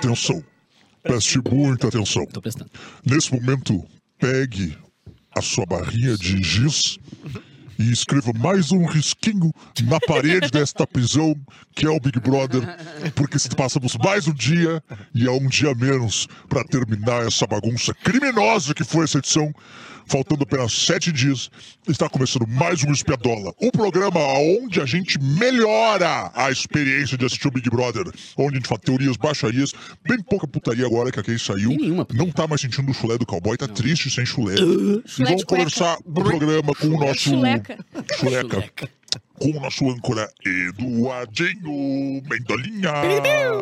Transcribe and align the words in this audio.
Atenção. 0.00 0.42
Preste 1.02 1.38
muita 1.46 1.88
atenção. 1.88 2.24
Tô 2.26 2.40
prestando. 2.40 2.70
Nesse 3.04 3.32
momento, 3.34 3.84
pegue 4.18 4.76
a 5.36 5.42
sua 5.42 5.66
barrinha 5.66 6.16
de 6.16 6.42
giz 6.42 6.98
e 7.78 7.92
escreva 7.92 8.32
mais 8.32 8.72
um 8.72 8.86
risquinho 8.86 9.52
na 9.84 10.00
parede 10.00 10.50
desta 10.50 10.86
prisão 10.86 11.34
que 11.74 11.84
é 11.84 11.90
o 11.90 12.00
Big 12.00 12.18
Brother, 12.18 12.62
porque 13.14 13.36
passamos 13.54 13.94
mais 13.96 14.26
um 14.26 14.32
dia 14.32 14.82
e 15.14 15.26
é 15.26 15.30
um 15.30 15.46
dia 15.46 15.74
menos 15.74 16.26
para 16.48 16.64
terminar 16.64 17.26
essa 17.26 17.46
bagunça 17.46 17.92
criminosa 17.94 18.74
que 18.74 18.84
foi 18.84 19.04
essa 19.04 19.18
edição. 19.18 19.52
Faltando 20.10 20.42
apenas 20.42 20.72
sete 20.72 21.12
dias, 21.12 21.48
está 21.86 22.08
começando 22.08 22.44
mais 22.44 22.82
um 22.82 22.90
Espiadola, 22.90 23.54
um 23.62 23.70
programa 23.70 24.18
onde 24.18 24.80
a 24.80 24.84
gente 24.84 25.16
melhora 25.22 26.32
a 26.34 26.50
experiência 26.50 27.16
de 27.16 27.24
assistir 27.24 27.46
o 27.46 27.50
Big 27.52 27.70
Brother, 27.70 28.10
onde 28.36 28.54
a 28.54 28.58
gente 28.58 28.66
faz 28.66 28.80
teorias, 28.80 29.16
baixarias, 29.16 29.72
bem 30.04 30.20
pouca 30.20 30.48
putaria 30.48 30.84
agora 30.84 31.12
que 31.12 31.20
a 31.20 31.22
Kay 31.22 31.38
saiu. 31.38 31.70
Nenhuma. 31.70 32.04
Não 32.12 32.28
tá 32.28 32.48
mais 32.48 32.60
sentindo 32.60 32.90
o 32.90 32.94
chulé 32.94 33.18
do 33.18 33.24
cowboy, 33.24 33.56
tá 33.56 33.68
triste 33.68 34.10
sem 34.10 34.26
chulé. 34.26 34.56
Chulé 34.56 35.00
E 35.06 35.24
vamos 35.26 35.44
começar 35.44 35.96
o 36.04 36.12
programa 36.12 36.74
com 36.74 36.88
o 36.88 36.98
nosso. 36.98 37.20
Chuleca. 37.20 37.78
Chuleca. 38.18 38.90
Com 39.40 39.52
o 39.56 39.60
nosso 39.60 39.88
âncora 39.88 40.30
Eduardinho 40.44 42.22
Mendolinha. 42.28 42.92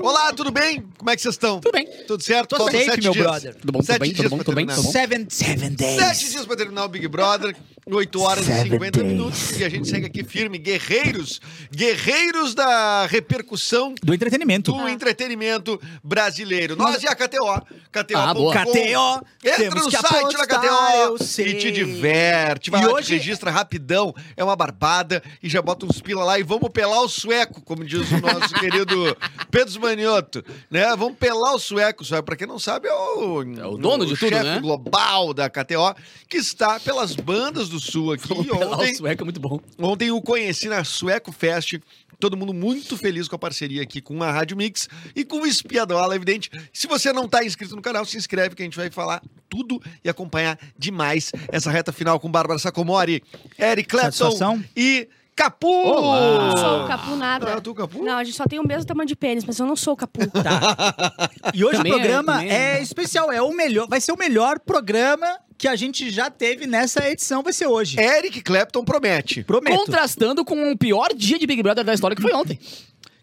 Olá, 0.02 0.32
tudo 0.32 0.50
bem? 0.50 0.82
Como 0.98 1.08
é 1.08 1.14
que 1.14 1.22
vocês 1.22 1.36
estão? 1.36 1.60
Tudo 1.60 1.70
bem. 1.72 1.86
Tudo 2.04 2.20
certo? 2.20 2.56
Tudo 2.56 2.64
safe, 2.72 2.84
sete 2.84 3.02
meu 3.04 3.12
dias. 3.12 3.24
brother. 3.24 3.54
Tudo 3.54 3.72
bom, 3.72 3.78
tudo 3.78 3.86
Sete 3.86 4.00
bem, 4.00 4.12
dias 4.12 4.22
tudo 4.24 4.30
bom, 4.38 4.42
tudo 4.42 4.54
bem, 4.56 4.66
tudo 4.66 4.82
bom. 4.82 4.90
Seven, 4.90 5.26
seven 5.30 5.74
days. 5.74 6.00
Sete 6.02 6.30
dias 6.30 6.46
pra 6.46 6.56
terminar 6.56 6.84
o 6.84 6.88
Big 6.88 7.06
Brother, 7.06 7.54
8 7.90 8.20
horas 8.20 8.44
e 8.44 8.46
Seven 8.52 8.72
50 8.72 8.98
days. 9.00 9.12
minutos. 9.12 9.58
E 9.60 9.64
a 9.64 9.68
gente 9.68 9.88
segue 9.88 10.06
aqui 10.06 10.22
firme. 10.24 10.58
Guerreiros, 10.58 11.40
guerreiros 11.72 12.54
da 12.54 13.06
repercussão 13.06 13.94
Do 14.02 14.12
entretenimento. 14.14 14.72
do 14.72 14.88
entretenimento 14.88 15.80
brasileiro. 16.02 16.76
Nós 16.76 17.02
e 17.02 17.06
a 17.08 17.14
KTO. 17.14 17.62
KTO. 17.90 18.16
Ah, 18.16 18.34
boa. 18.34 18.54
KTO, 18.54 19.26
Entra 19.44 19.56
temos 19.56 19.84
no 19.84 19.90
que 19.90 19.96
site 19.96 20.36
da 20.36 20.46
KTO 20.46 21.42
e 21.42 21.54
te 21.54 21.70
diverte. 21.70 22.70
Vai 22.70 22.82
E 22.82 22.86
lá, 22.86 22.92
hoje- 22.92 23.06
te 23.08 23.12
registra 23.14 23.50
rapidão. 23.50 24.14
É 24.36 24.44
uma 24.44 24.54
barbada. 24.56 25.22
E 25.42 25.48
já 25.48 25.62
bota 25.62 25.86
uns 25.86 26.00
pila 26.00 26.24
lá 26.24 26.38
e 26.38 26.42
vamos 26.42 26.68
pelar 26.70 27.00
o 27.02 27.08
sueco, 27.08 27.62
como 27.62 27.84
diz 27.84 28.10
o 28.10 28.20
nosso 28.20 28.54
querido 28.60 29.16
Pedro 29.50 29.80
Manioto. 29.80 30.44
Né? 30.70 30.84
Vamos 30.96 31.16
pelar 31.18 31.54
o 31.54 31.58
sueco. 31.58 32.04
Sueco, 32.04 32.24
pra 32.24 32.36
quem 32.36 32.46
não 32.46 32.58
sabe, 32.58 32.88
é 32.88 32.92
o, 32.92 33.42
É 33.58 33.66
o 33.66 33.76
dono 33.76 34.04
de 34.04 34.14
tudo, 34.16 34.28
chefe 34.28 34.44
né? 34.44 34.60
global 34.60 35.32
da 35.32 35.48
KTO, 35.48 35.94
que 36.28 36.36
está 36.36 36.78
pelas 36.80 37.14
bandas 37.14 37.68
do 37.68 37.77
Sul 37.80 38.12
aqui. 38.12 38.28
Vamos 38.28 38.48
ontem, 38.50 38.94
sueco, 38.94 39.22
é 39.22 39.24
muito 39.24 39.40
bom. 39.40 39.60
Ontem 39.78 40.10
o 40.10 40.20
conheci 40.20 40.68
na 40.68 40.84
Sueco 40.84 41.32
Fest. 41.32 41.74
Todo 42.20 42.36
mundo 42.36 42.52
muito 42.52 42.96
feliz 42.96 43.28
com 43.28 43.36
a 43.36 43.38
parceria 43.38 43.80
aqui 43.80 44.00
com 44.00 44.20
a 44.22 44.32
Rádio 44.32 44.56
Mix 44.56 44.88
e 45.14 45.24
com 45.24 45.42
o 45.42 45.46
Espiadola, 45.46 46.16
evidente. 46.16 46.50
Se 46.72 46.88
você 46.88 47.12
não 47.12 47.26
está 47.26 47.44
inscrito 47.44 47.76
no 47.76 47.82
canal, 47.82 48.04
se 48.04 48.16
inscreve 48.16 48.56
que 48.56 48.62
a 48.62 48.64
gente 48.64 48.76
vai 48.76 48.90
falar 48.90 49.22
tudo 49.48 49.80
e 50.04 50.08
acompanhar 50.08 50.58
demais 50.76 51.30
essa 51.52 51.70
reta 51.70 51.92
final 51.92 52.18
com 52.18 52.28
Bárbara 52.28 52.58
Sacomori, 52.58 53.22
Eric 53.56 53.88
Clapton 53.88 54.10
Satisfação. 54.10 54.64
e 54.76 55.08
Capu! 55.38 55.68
Olá. 55.68 56.48
Não 56.48 56.56
sou 56.56 56.84
o 56.84 56.88
Capu 56.88 57.14
nada. 57.14 57.54
Ah, 57.54 57.60
tu, 57.60 57.72
Capu? 57.72 58.02
Não, 58.02 58.18
a 58.18 58.24
gente 58.24 58.36
só 58.36 58.44
tem 58.44 58.58
o 58.58 58.66
mesmo 58.66 58.84
tamanho 58.84 59.06
de 59.06 59.14
pênis, 59.14 59.44
mas 59.44 59.56
eu 59.60 59.66
não 59.66 59.76
sou 59.76 59.94
o 59.94 59.96
Capu. 59.96 60.18
E 61.54 61.64
hoje 61.64 61.76
Também 61.76 61.92
o 61.92 61.96
é- 61.96 61.98
programa 62.00 62.44
é, 62.44 62.78
é. 62.78 62.82
especial, 62.82 63.30
é 63.30 63.40
o 63.40 63.52
melhor, 63.52 63.86
vai 63.88 64.00
ser 64.00 64.10
o 64.10 64.16
melhor 64.16 64.58
programa 64.58 65.26
que 65.56 65.68
a 65.68 65.76
gente 65.76 66.10
já 66.10 66.28
teve 66.28 66.66
nessa 66.66 67.08
edição, 67.08 67.40
vai 67.42 67.52
ser 67.52 67.68
hoje. 67.68 68.00
Eric 68.00 68.42
Clapton 68.42 68.84
promete. 68.84 69.44
Prometo. 69.44 69.76
Contrastando 69.76 70.44
com 70.44 70.72
o 70.72 70.76
pior 70.76 71.14
dia 71.14 71.38
de 71.38 71.46
Big 71.46 71.62
Brother 71.62 71.84
da 71.84 71.94
história 71.94 72.16
que 72.16 72.22
foi 72.22 72.32
ontem. 72.32 72.58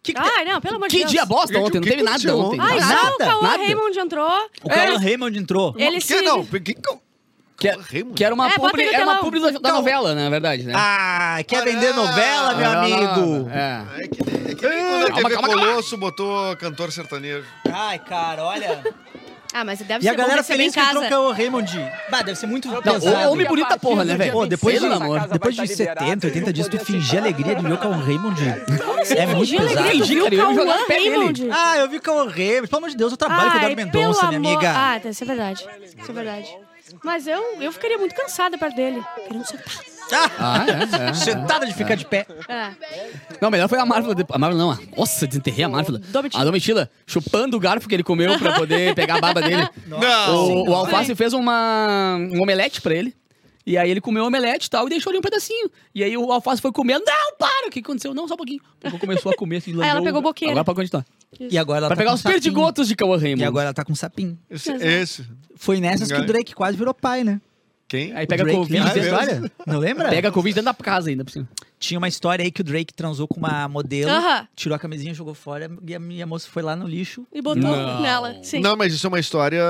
Que 0.02 0.14
que 0.14 0.20
Ai, 0.22 0.46
não, 0.46 0.62
pelo 0.62 0.76
amor 0.78 0.88
de 0.88 0.96
Que 0.96 1.02
Deus. 1.02 1.12
dia 1.12 1.26
bosta 1.26 1.58
ontem, 1.60 1.80
o 1.80 1.82
não 1.82 1.82
que 1.82 1.90
teve 1.90 2.04
nada 2.04 2.36
ontem. 2.38 2.60
Ai, 2.62 2.80
Nada, 2.80 2.96
só 2.96 3.16
o 3.16 3.18
Cauã. 3.18 3.58
Raymond 3.58 4.00
entrou. 4.00 4.30
O 4.64 4.70
Cauã 4.70 4.98
Raymond 5.00 5.38
entrou. 5.38 5.76
Ele 5.78 5.98
que 5.98 6.08
se... 6.08 6.22
não? 6.22 6.48
Que, 7.58 7.70
que, 7.70 7.78
Que, 7.78 7.94
Raymond? 7.94 8.16
que 8.16 8.24
era 8.24 8.36
uma 8.36 8.48
É, 8.48 8.58
publi, 8.60 8.84
era 8.84 9.04
uma 9.06 9.16
publi 9.20 9.40
da, 9.40 9.50
da 9.52 9.58
Então- 9.58 9.76
novela, 9.78 10.14
na 10.14 10.30
verdade, 10.30 10.64
né? 10.64 10.74
Ah, 10.76 11.38
quer 11.48 11.64
vender 11.64 11.88
Ah, 11.90 11.94
novela, 11.94 12.54
meu 12.56 12.72
amigo? 12.72 13.50
É. 13.50 14.04
É 14.04 14.08
que, 14.08 14.22
é 14.52 14.56
que 14.56 14.68
nem 14.68 14.86
quando 14.86 15.04
a 15.06 15.08
Calma, 15.08 15.30
TV 15.30 15.36
calma, 15.36 15.48
calma. 15.48 15.66
Colosso 15.66 15.98
botou 15.98 16.56
cantor 16.58 16.92
sertanejo. 16.92 17.46
Ai, 17.72 18.00
cara, 18.00 18.44
olha. 18.44 18.84
Ah, 19.54 19.64
mas 19.64 19.80
deve 19.80 20.00
E 20.00 20.04
ser 20.04 20.10
a 20.10 20.14
galera 20.16 20.44
feliz 20.44 20.74
que 20.74 20.80
entrou 20.82 21.02
casa. 21.04 21.16
com 21.16 21.22
o 21.22 21.32
Raymond. 21.32 21.92
Bah, 22.10 22.22
deve 22.24 22.38
ser 22.38 22.46
muito 22.46 22.68
Não, 22.68 22.82
pesado. 22.82 23.30
o 23.30 23.32
homem 23.32 23.48
bonito 23.48 23.70
da 23.70 23.78
porra, 23.78 24.04
né, 24.04 24.16
velho? 24.18 24.34
Pô, 24.34 24.46
depois 24.46 24.82
de, 24.82 24.90
depois 25.32 25.56
de 25.56 25.68
70, 25.68 26.28
80 26.28 26.52
dias, 26.52 26.68
tu 26.68 26.78
fingir 26.78 27.20
alegria 27.22 27.56
de 27.56 27.62
ver 27.64 27.72
o 27.72 27.92
Raymond. 28.06 28.42
É 29.16 29.26
muito 29.28 29.50
pesado. 29.56 29.88
Fingir, 29.92 30.22
o 30.22 30.24
cara, 30.26 30.36
eu 30.36 30.56
jogar 30.56 30.78
no 30.80 30.86
pé 30.88 30.98
dele. 31.00 31.50
Ah, 31.54 31.78
eu 31.78 31.88
vi 31.90 32.02
Cauã 32.02 32.30
Raymond. 32.30 32.68
Pelo 32.68 32.78
amor 32.80 32.90
de 32.90 32.98
Deus, 32.98 33.12
eu 33.14 33.18
trabalho 33.18 33.44
com 33.52 33.56
o 33.56 33.60
Eduardo 33.60 33.76
Mendonça, 33.78 34.28
minha 34.28 34.38
amiga. 34.40 34.74
Ah, 34.76 35.00
tá, 35.02 35.08
isso 35.10 35.24
é 35.24 35.28
verdade. 35.28 35.66
Isso 36.02 36.12
é 36.12 36.14
verdade. 36.14 36.48
Mas 37.04 37.28
eu, 37.28 37.62
eu 37.62 37.72
ficaria 37.72 37.98
muito 37.98 38.16
cansada 38.16 38.58
perto 38.58 38.76
dele. 38.76 39.04
Querendo 39.28 39.46
sentar. 39.46 39.74
Ah, 40.40 40.64
é, 40.68 41.10
é. 41.10 41.14
Sentada 41.16 41.66
de 41.66 41.74
ficar 41.74 41.96
de 41.96 42.06
pé. 42.06 42.28
É. 42.48 42.70
Não, 43.42 43.50
melhor 43.50 43.68
foi 43.68 43.80
a 43.80 43.86
Marvel. 43.86 44.14
A 44.30 44.38
Marvel 44.38 44.58
não, 44.60 44.72
a- 44.72 44.78
nossa, 44.96 45.26
desenterrei 45.26 45.66
a 45.66 45.70
Marvel. 45.70 45.98
Domitila. 45.98 46.42
A 46.42 46.46
Domitila 46.46 46.92
chupando 47.08 47.58
o 47.58 47.60
garfo 47.60 47.88
que 47.90 47.96
ele 47.96 48.04
comeu 48.04 48.38
pra 48.38 48.54
poder 48.54 48.94
pegar 48.96 49.16
a 49.16 49.20
baba 49.22 49.42
dele. 49.42 49.68
Não! 49.88 50.36
O, 50.64 50.70
o 50.70 50.74
Alface 50.76 51.16
fez 51.16 51.34
uma, 51.34 52.18
um 52.32 52.40
omelete 52.42 52.82
pra 52.82 52.94
ele. 52.94 53.16
E 53.66 53.78
aí 53.78 53.90
ele 53.90 54.00
comeu 54.00 54.24
o 54.24 54.28
omelete 54.28 54.68
e 54.68 54.70
tal, 54.70 54.86
e 54.86 54.90
deixou 54.90 55.10
ali 55.10 55.18
um 55.18 55.22
pedacinho. 55.24 55.72
E 55.94 56.04
aí 56.04 56.16
o 56.16 56.32
Alface 56.32 56.62
foi 56.62 56.72
comendo. 56.72 57.04
Não, 57.06 57.36
para! 57.38 57.68
O 57.68 57.72
que 57.72 57.80
aconteceu? 57.80 58.14
Não, 58.14 58.28
só 58.28 58.36
um 58.36 58.38
pouquinho. 58.38 58.62
Porque 58.80 59.00
começou 59.00 59.32
a 59.32 59.36
comer 59.36 59.58
assim, 59.58 59.72
ela 59.82 59.86
lambeu- 59.94 60.04
pegou 60.04 60.22
boqueira. 60.22 60.52
Agora 60.52 60.64
pode 60.66 60.76
continuar. 60.78 61.06
E 61.40 61.58
agora 61.58 61.80
ela 61.80 61.88
Pra 61.88 61.96
tá 61.96 62.00
pegar 62.00 62.12
com 62.12 62.16
os 62.16 62.22
sapinho. 62.22 62.42
perdigotos 62.42 62.88
de 62.88 62.96
Cauã 62.96 63.18
Raymond. 63.18 63.42
E 63.42 63.46
agora 63.46 63.66
ela 63.66 63.74
tá 63.74 63.84
com 63.84 63.96
sapinho. 63.96 64.38
Esse, 64.50 64.72
esse. 64.72 65.26
Foi 65.56 65.80
nessas 65.80 66.12
que 66.12 66.18
o 66.18 66.26
Drake 66.26 66.54
quase 66.54 66.78
virou 66.78 66.94
pai, 66.94 67.24
né? 67.24 67.42
Quem? 67.88 68.14
Aí 68.16 68.26
pega 68.28 68.44
Drake, 68.44 68.58
Covid 68.60 68.74
lembra 68.84 69.20
Ah, 69.20 69.24
é 69.24 69.26
dentro. 69.28 69.52
Não 69.66 69.80
lembra? 69.80 70.10
Pega 70.10 70.32
Covid 70.32 70.54
dentro 70.56 70.66
da 70.72 70.74
casa 70.84 71.10
ainda, 71.10 71.24
por 71.26 71.32
cima. 71.32 71.48
Tinha 71.78 71.98
uma 71.98 72.08
história 72.08 72.44
aí 72.44 72.52
que 72.52 72.62
o 72.62 72.64
Drake 72.64 72.94
transou 72.94 73.28
com 73.28 73.38
uma 73.40 73.68
modelo, 73.68 74.10
Aham. 74.10 74.48
tirou 74.56 74.76
a 74.76 74.80
camisinha, 74.80 75.14
jogou 75.14 75.34
fora 75.34 75.70
e 75.86 75.94
a 75.94 76.00
minha 76.00 76.26
moça 76.26 76.48
foi 76.50 76.64
lá 76.64 76.76
no 76.76 76.88
lixo. 76.88 77.28
E 77.34 77.42
botou 77.42 77.62
Não. 77.64 78.02
nela. 78.02 78.38
Sim. 78.44 78.62
Não, 78.62 78.76
mas 78.76 78.94
isso 78.94 79.06
é 79.06 79.10
uma 79.10 79.20
história 79.20 79.62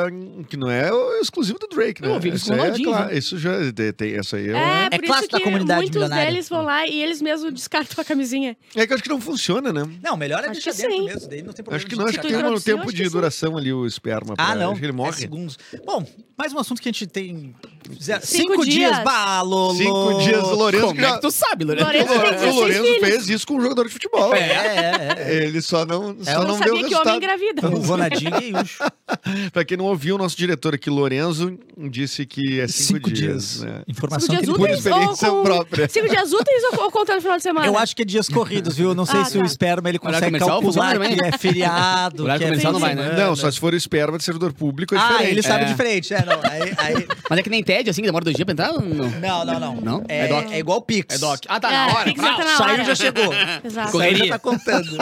que 0.47 0.55
não 0.55 0.69
é 0.69 0.93
o 0.93 1.19
exclusivo 1.19 1.57
do 1.59 1.67
Drake, 1.67 2.01
né? 2.01 2.07
Eu 2.07 2.13
ouvi 2.13 2.29
isso 2.29 2.45
com 2.45 2.51
o 2.51 2.55
é, 2.55 2.59
Ronaldinho, 2.61 2.89
claro, 2.89 3.07
né? 3.11 3.17
Isso 3.17 3.37
já 3.37 3.71
tem, 3.73 3.91
tem- 3.91 4.13
essa 4.15 4.37
aí 4.37 4.49
é, 4.49 4.53
É, 4.53 4.85
é... 4.85 4.89
por 4.91 5.05
clássico 5.05 5.23
isso 5.25 5.31
da 5.31 5.37
que 5.39 5.43
comunidade 5.43 5.79
muitos 5.81 5.95
milionária. 5.95 6.31
deles 6.31 6.47
vão 6.49 6.61
lá 6.61 6.87
e 6.87 7.01
eles 7.01 7.21
mesmos 7.21 7.51
descartam 7.53 8.01
a 8.01 8.05
camisinha. 8.05 8.55
é 8.75 8.85
que 8.85 8.93
eu 8.93 8.95
acho 8.95 9.03
que 9.03 9.09
não 9.09 9.19
funciona, 9.19 9.73
né? 9.73 9.83
Não, 10.03 10.15
melhor 10.15 10.43
é 10.43 10.49
Acho 10.49 10.53
deixar 10.61 10.71
que 10.71 10.77
dentro 10.77 10.97
sim. 10.97 11.05
mesmo, 11.05 11.29
daí 11.29 11.41
não 11.41 11.53
tem 11.53 11.63
problema. 11.65 11.75
Acho 11.77 11.85
que 11.85 11.91
de 11.91 11.97
não, 11.97 12.05
acho 12.05 12.19
que 12.19 12.27
tem 12.27 12.35
um 12.35 12.39
introduziu, 12.39 12.75
tempo 12.77 12.87
acho 12.87 12.95
de 12.95 13.03
sim. 13.05 13.09
duração 13.11 13.57
ali 13.57 13.73
o 13.73 13.85
esperma. 13.85 14.35
pra- 14.35 14.45
Ah, 14.51 14.55
não. 14.55 14.71
Acho 14.71 14.79
que 14.79 14.85
ele 14.85 14.93
É 14.93 14.95
morre. 14.95 15.13
segundos. 15.17 15.57
Bom, 15.85 16.05
mais 16.37 16.53
um 16.53 16.59
assunto 16.59 16.81
que 16.81 16.87
a 16.87 16.91
gente 16.91 17.07
tem. 17.07 17.55
Zero- 18.01 18.25
Cinco 18.25 18.51
Cinco, 18.53 18.65
dias. 18.65 18.91
dias. 18.91 19.03
Bah, 19.03 19.41
Lolo. 19.41 19.75
Cinco 19.77 20.13
dias 20.19 20.41
do 20.43 20.55
Lourenço 20.55 20.85
Como 20.87 20.99
que 20.99 21.05
é 21.05 21.11
que 21.13 21.21
tu 21.21 21.31
sabe, 21.31 21.65
Lorenzo? 21.65 21.85
Lourenço 21.85 22.07
tem 22.07 22.17
O 22.17 22.21
16 22.31 22.55
Lourenço 22.55 22.83
filhos. 22.83 22.99
fez 22.99 23.29
isso 23.29 23.47
com 23.47 23.53
um 23.55 23.61
jogador 23.61 23.85
de 23.87 23.93
futebol. 23.93 24.33
É, 24.33 24.39
é, 24.39 25.15
é. 25.17 25.43
Ele 25.45 25.61
só 25.61 25.85
não, 25.85 26.15
só 26.23 26.31
não 26.33 26.47
não 26.47 26.59
deu 26.59 26.75
sabia 26.75 26.87
que 26.87 26.95
homem 26.95 27.15
engravida. 27.17 27.67
O 27.67 27.79
Ronaldinho 27.79 28.41
e 28.41 28.49
Yuxo. 28.57 28.83
Pra 29.51 29.63
quem 29.65 29.77
não 29.77 29.85
ouviu, 29.85 30.15
o 30.15 30.17
nosso 30.17 30.37
diretor 30.37 30.73
aqui, 30.75 30.89
Lorenzo, 30.89 31.57
disse 31.89 32.25
que 32.25 32.59
é 32.59 32.67
cinco, 32.67 33.09
Cinco 33.09 33.11
dias. 33.11 33.61
né? 33.61 33.81
Informação 33.87 34.27
Cinco 34.29 34.39
que 34.39 34.45
dias 34.45 34.49
ele 34.49 34.57
Por 34.57 34.63
úteis 34.69 34.85
experiência 34.85 35.31
ou 35.31 35.37
com... 35.37 35.43
própria. 35.43 35.89
Cinco 35.89 36.09
dias 36.09 36.33
úteis 36.33 36.63
ou, 36.77 36.91
contando 36.91 37.15
no 37.15 37.21
final 37.21 37.37
de 37.37 37.43
semana? 37.43 37.65
Eu 37.67 37.77
acho 37.77 37.95
que 37.95 38.01
é 38.01 38.05
dias 38.05 38.27
corridos, 38.29 38.75
viu? 38.75 38.93
Não 38.95 39.05
sei 39.05 39.19
Ah, 39.21 39.25
se 39.25 39.37
o 39.37 39.41
tá. 39.41 39.45
esperma 39.47 39.89
ele 39.89 39.99
consegue 39.99 40.25
comercial 40.25 40.61
calcular 40.61 40.97
que 40.99 41.25
é 41.25 41.37
feriado. 41.37 42.23
Horário 42.25 42.47
que 42.47 42.53
é 42.67 42.71
não 42.71 42.79
vai, 42.79 42.95
né? 42.95 43.13
Não, 43.17 43.35
só 43.35 43.49
se 43.51 43.59
for 43.59 43.73
o 43.73 43.77
esperma 43.77 44.17
de 44.17 44.23
servidor 44.23 44.53
público 44.53 44.95
é 44.95 44.97
Ah, 44.97 45.07
diferente. 45.09 45.31
ele 45.31 45.41
sabe 45.43 45.63
É. 45.63 45.67
diferente. 45.67 46.13
É, 46.13 46.25
não. 46.25 46.39
Aí, 46.43 46.73
aí- 46.77 47.07
Mas 47.29 47.39
é 47.39 47.43
que 47.43 47.49
nem 47.49 47.63
TED, 47.63 47.89
assim, 47.89 48.01
que 48.01 48.07
demora 48.07 48.23
dois 48.23 48.35
dias 48.35 48.45
pra 48.45 48.53
entrar? 48.53 48.73
Não. 48.73 49.09
Não, 49.09 49.45
não, 49.45 49.59
não. 49.59 49.75
Não? 49.81 50.03
É, 50.07 50.25
É 50.25 50.27
doc. 50.27 50.51
é 50.51 50.59
igual 50.59 50.81
Pix. 50.81 51.15
É 51.15 51.17
doc. 51.19 51.43
Ah, 51.47 51.59
tá, 51.59 51.69
É, 51.69 51.71
na 51.87 51.93
hora. 51.93 52.13
que 52.13 52.19
ser 52.19 52.25
Brau. 52.25 52.37
na 52.39 52.57
Saiu 52.57 52.73
hora. 52.73 52.83
já 52.85 52.95
chegou. 52.95 53.33
Exato. 53.33 53.69
Já 53.69 53.91
Correria. 53.91 54.29
tá 54.31 54.39
contando. 54.39 54.87
O 54.95 54.97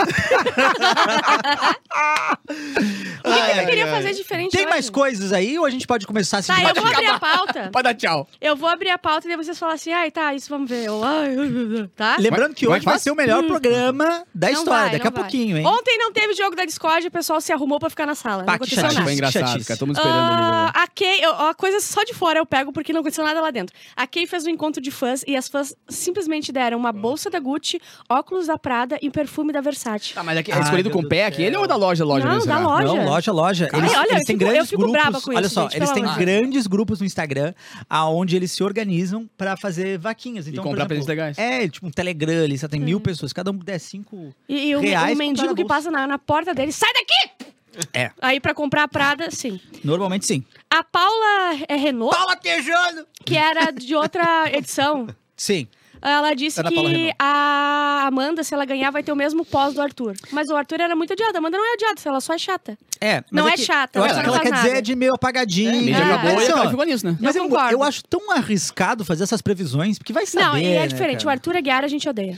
que, 3.24 3.42
que 3.54 3.60
eu 3.60 3.63
queria 3.86 3.96
fazer 4.02 4.14
diferente 4.14 4.52
Tem 4.52 4.62
hoje? 4.62 4.70
mais 4.70 4.90
coisas 4.90 5.32
aí 5.34 5.58
ou 5.60 5.66
a 5.66 5.70
gente 5.70 5.86
pode 5.88 6.06
começar 6.08 6.38
assim? 6.40 6.52
Tá, 6.54 6.62
eu 6.62 6.76
vou 6.82 6.86
abrir 6.92 7.06
a 7.08 7.20
pauta. 7.20 7.70
Pode 7.74 7.84
dar 7.84 7.94
tchau. 7.94 8.28
Eu 8.42 8.56
vou 8.56 8.70
abrir 8.70 8.90
a 8.90 8.98
pauta 8.98 9.26
e 9.26 9.30
daí 9.30 9.38
vocês 9.38 9.58
falam 9.58 9.76
assim, 9.76 9.92
ai, 9.92 10.12
tá, 10.12 10.34
isso 10.34 10.50
vamos 10.50 10.70
ver. 10.70 10.86
Eu, 10.86 11.04
ai, 11.04 11.36
tá? 11.96 12.16
Lembrando 12.20 12.54
que 12.54 12.68
hoje 12.68 12.86
vai 12.86 13.00
ser 13.00 13.12
o 13.12 13.16
melhor 13.16 13.44
programa 13.44 14.24
da 14.34 14.48
Não 14.48 14.54
história, 14.60 14.82
vai, 14.82 14.92
daqui 14.92 15.08
a 15.08 15.10
vai. 15.10 15.22
pouquinho, 15.24 15.58
hein? 15.58 15.66
Ontem 15.66 15.98
não 15.98 16.12
teve 16.12 16.34
jogo 16.34 16.56
da 16.56 16.66
Discord, 16.66 17.08
o 17.08 17.12
pessoal 17.12 17.40
se 17.42 17.52
arrumou 17.52 17.80
pra 17.80 17.90
ficar 17.90 18.06
na 18.06 18.16
sala. 18.16 18.44
Pá, 18.44 18.52
não 18.52 18.56
aconteceu 18.56 18.78
chatice. 18.82 18.96
nada. 18.96 19.06
Foi 19.06 19.14
engraçado, 19.14 19.48
chatice. 19.48 19.66
cara. 19.68 19.76
Estamos 19.76 19.98
esperando 19.98 20.18
Ah, 20.20 20.72
ali. 20.76 20.84
a 20.84 20.88
Kay, 20.88 21.24
eu- 21.26 21.34
a 21.50 21.54
coisa 21.54 21.80
só 21.80 22.04
de 22.04 22.14
fora 22.14 22.40
eu 22.40 22.46
pego 22.46 22.72
porque 22.72 22.94
não 22.94 23.02
aconteceu 23.02 23.24
nada 23.24 23.42
lá 23.42 23.52
dentro. 23.52 23.76
A 23.96 24.06
Kay 24.08 24.26
fez 24.28 24.46
um 24.46 24.50
encontro 24.50 24.82
de 24.82 24.92
fãs 24.92 25.24
e 25.28 25.36
as 25.36 25.48
fãs 25.48 25.76
simplesmente 25.90 26.52
deram 26.52 26.78
uma 26.78 26.92
bolsa 26.92 27.30
da 27.30 27.40
Gucci, 27.40 27.80
óculos 28.10 28.48
da 28.48 28.58
Prada 28.58 28.98
e 29.02 29.10
perfume 29.10 29.52
da 29.54 29.62
Versace. 29.62 30.14
Tá, 30.14 30.24
mas 30.24 30.38
é, 30.38 30.44
que- 30.44 30.52
é 30.52 30.60
escolhido 30.60 30.90
com 30.90 31.00
o 31.00 31.08
pé 31.08 31.26
aquele 31.26 31.56
ou 31.58 31.68
da 31.68 31.76
loja, 31.76 32.04
loja 32.06 32.26
Não, 32.26 32.34
mesmo? 32.36 32.48
da 32.48 32.58
será? 32.58 32.68
loja. 32.68 32.88
Não, 32.88 33.06
loja, 33.06 33.32
loja. 33.32 33.70
Ai, 33.74 33.80
Eles, 33.80 33.92
olha, 33.94 34.08
eles 34.12 34.12
eu 34.22 34.26
têm 34.26 34.38
fico- 34.38 34.44
eu 34.44 34.48
grandes 34.50 34.70
fico 34.70 34.82
grupos. 34.82 35.02
brava 35.02 35.22
com 35.22 35.32
olha 35.36 35.46
isso, 35.46 35.54
só, 35.56 35.64
gente, 35.64 35.76
eles 35.78 35.92
têm 35.92 36.04
grandes 36.16 36.68
grupos 36.68 37.00
no 37.00 37.06
Instagram 37.06 37.54
aonde 37.90 38.36
eles 38.36 38.52
se 38.52 38.64
organizam 38.64 39.28
pra 39.38 39.58
fazer 39.58 39.98
vaquinhas. 39.98 40.48
Então, 40.48 40.64
por 40.64 40.70
comprar 40.70 40.86
presentes 40.86 41.08
legais. 41.10 41.38
É, 41.38 41.68
tipo 41.68 41.88
um 41.88 41.92
Telegram 41.92 42.44
ali, 42.44 42.58
só 42.58 42.68
tem 42.68 42.80
mil 42.80 43.00
pessoas. 43.00 43.34
Cada 43.34 43.50
um 43.52 43.56
der 43.58 43.80
cinco. 43.80 44.34
E, 44.48 44.70
e 44.70 44.76
o, 44.76 44.80
Reais 44.80 45.14
o 45.14 45.14
com 45.14 45.18
mendigo 45.20 45.56
que 45.56 45.66
passa 45.66 45.90
na, 45.90 46.06
na 46.06 46.18
porta 46.20 46.54
dele, 46.54 46.72
sai 46.72 46.90
daqui! 46.94 47.54
É. 47.92 48.12
Aí 48.22 48.40
pra 48.40 48.54
comprar 48.54 48.84
a 48.84 48.88
Prada, 48.88 49.32
sim. 49.32 49.60
Normalmente 49.84 50.28
sim. 50.28 50.44
A 50.70 50.84
Paula 50.84 51.58
é 51.68 51.76
Renault, 51.76 52.16
Paula 52.16 52.36
Tejano! 52.36 53.04
que 53.26 53.36
era 53.36 53.72
de 53.72 53.96
outra 53.96 54.48
edição. 54.56 55.08
Sim. 55.36 55.68
Ela 56.04 56.34
disse 56.34 56.60
Era 56.60 56.68
a 56.68 56.72
Paula 56.72 56.90
que 56.90 57.14
a 57.18 58.04
Amanda, 58.08 58.44
se 58.44 58.54
ela 58.54 58.66
ganhar, 58.66 58.92
vai 58.92 59.02
ter 59.02 59.12
o 59.12 59.16
mesmo 59.16 59.46
pós 59.46 59.74
do 59.74 59.82
Arthur. 59.82 60.14
Mas 60.32 60.50
o 60.50 60.56
Arthur 60.56 60.82
era 60.82 60.96
muito 60.96 61.14
odiado. 61.14 61.36
A 61.36 61.40
Amanda 61.40 61.58
não 61.58 61.66
é 61.66 61.74
odiada, 61.76 62.02
ela 62.06 62.20
só 62.20 62.34
é 62.34 62.38
chata. 62.38 62.78
É, 63.00 63.24
Não 63.32 63.48
é 63.48 63.54
que- 63.54 63.62
chata, 63.62 64.00
Eu 64.00 64.04
ela 64.06 64.12
acho 64.14 64.22
que 64.24 64.28
ela 64.30 64.40
quer 64.42 64.52
dizer 64.54 64.82
de 64.82 64.96
meio 64.96 65.14
apagadinho. 65.16 65.90
É, 65.90 65.92
É, 65.92 66.04
acabou 66.04 66.34
Mas, 66.36 66.50
e 66.50 66.52
ó, 66.52 66.58
ela 66.58 66.70
ficou 66.70 66.86
nisso, 66.86 67.06
né? 67.06 67.18
Mas 67.22 67.36
Eu 67.36 67.46
eu, 67.50 67.60
eu 67.72 67.84
acho 67.84 68.04
tão 68.04 68.32
arriscado 68.32 69.06
fazer 69.06 69.24
essas 69.24 69.42
previsões, 69.42 69.98
porque 69.98 70.12
vai 70.14 70.26
saber, 70.26 70.46
não, 70.46 70.58
e 70.58 70.66
é 70.66 70.80
né, 70.82 70.88
diferente. 70.88 71.26
o? 71.26 71.30
Arthur 71.30 71.56
Aguiar 71.56 71.84
a 71.84 71.88
gente 71.88 72.08
odeia. 72.08 72.38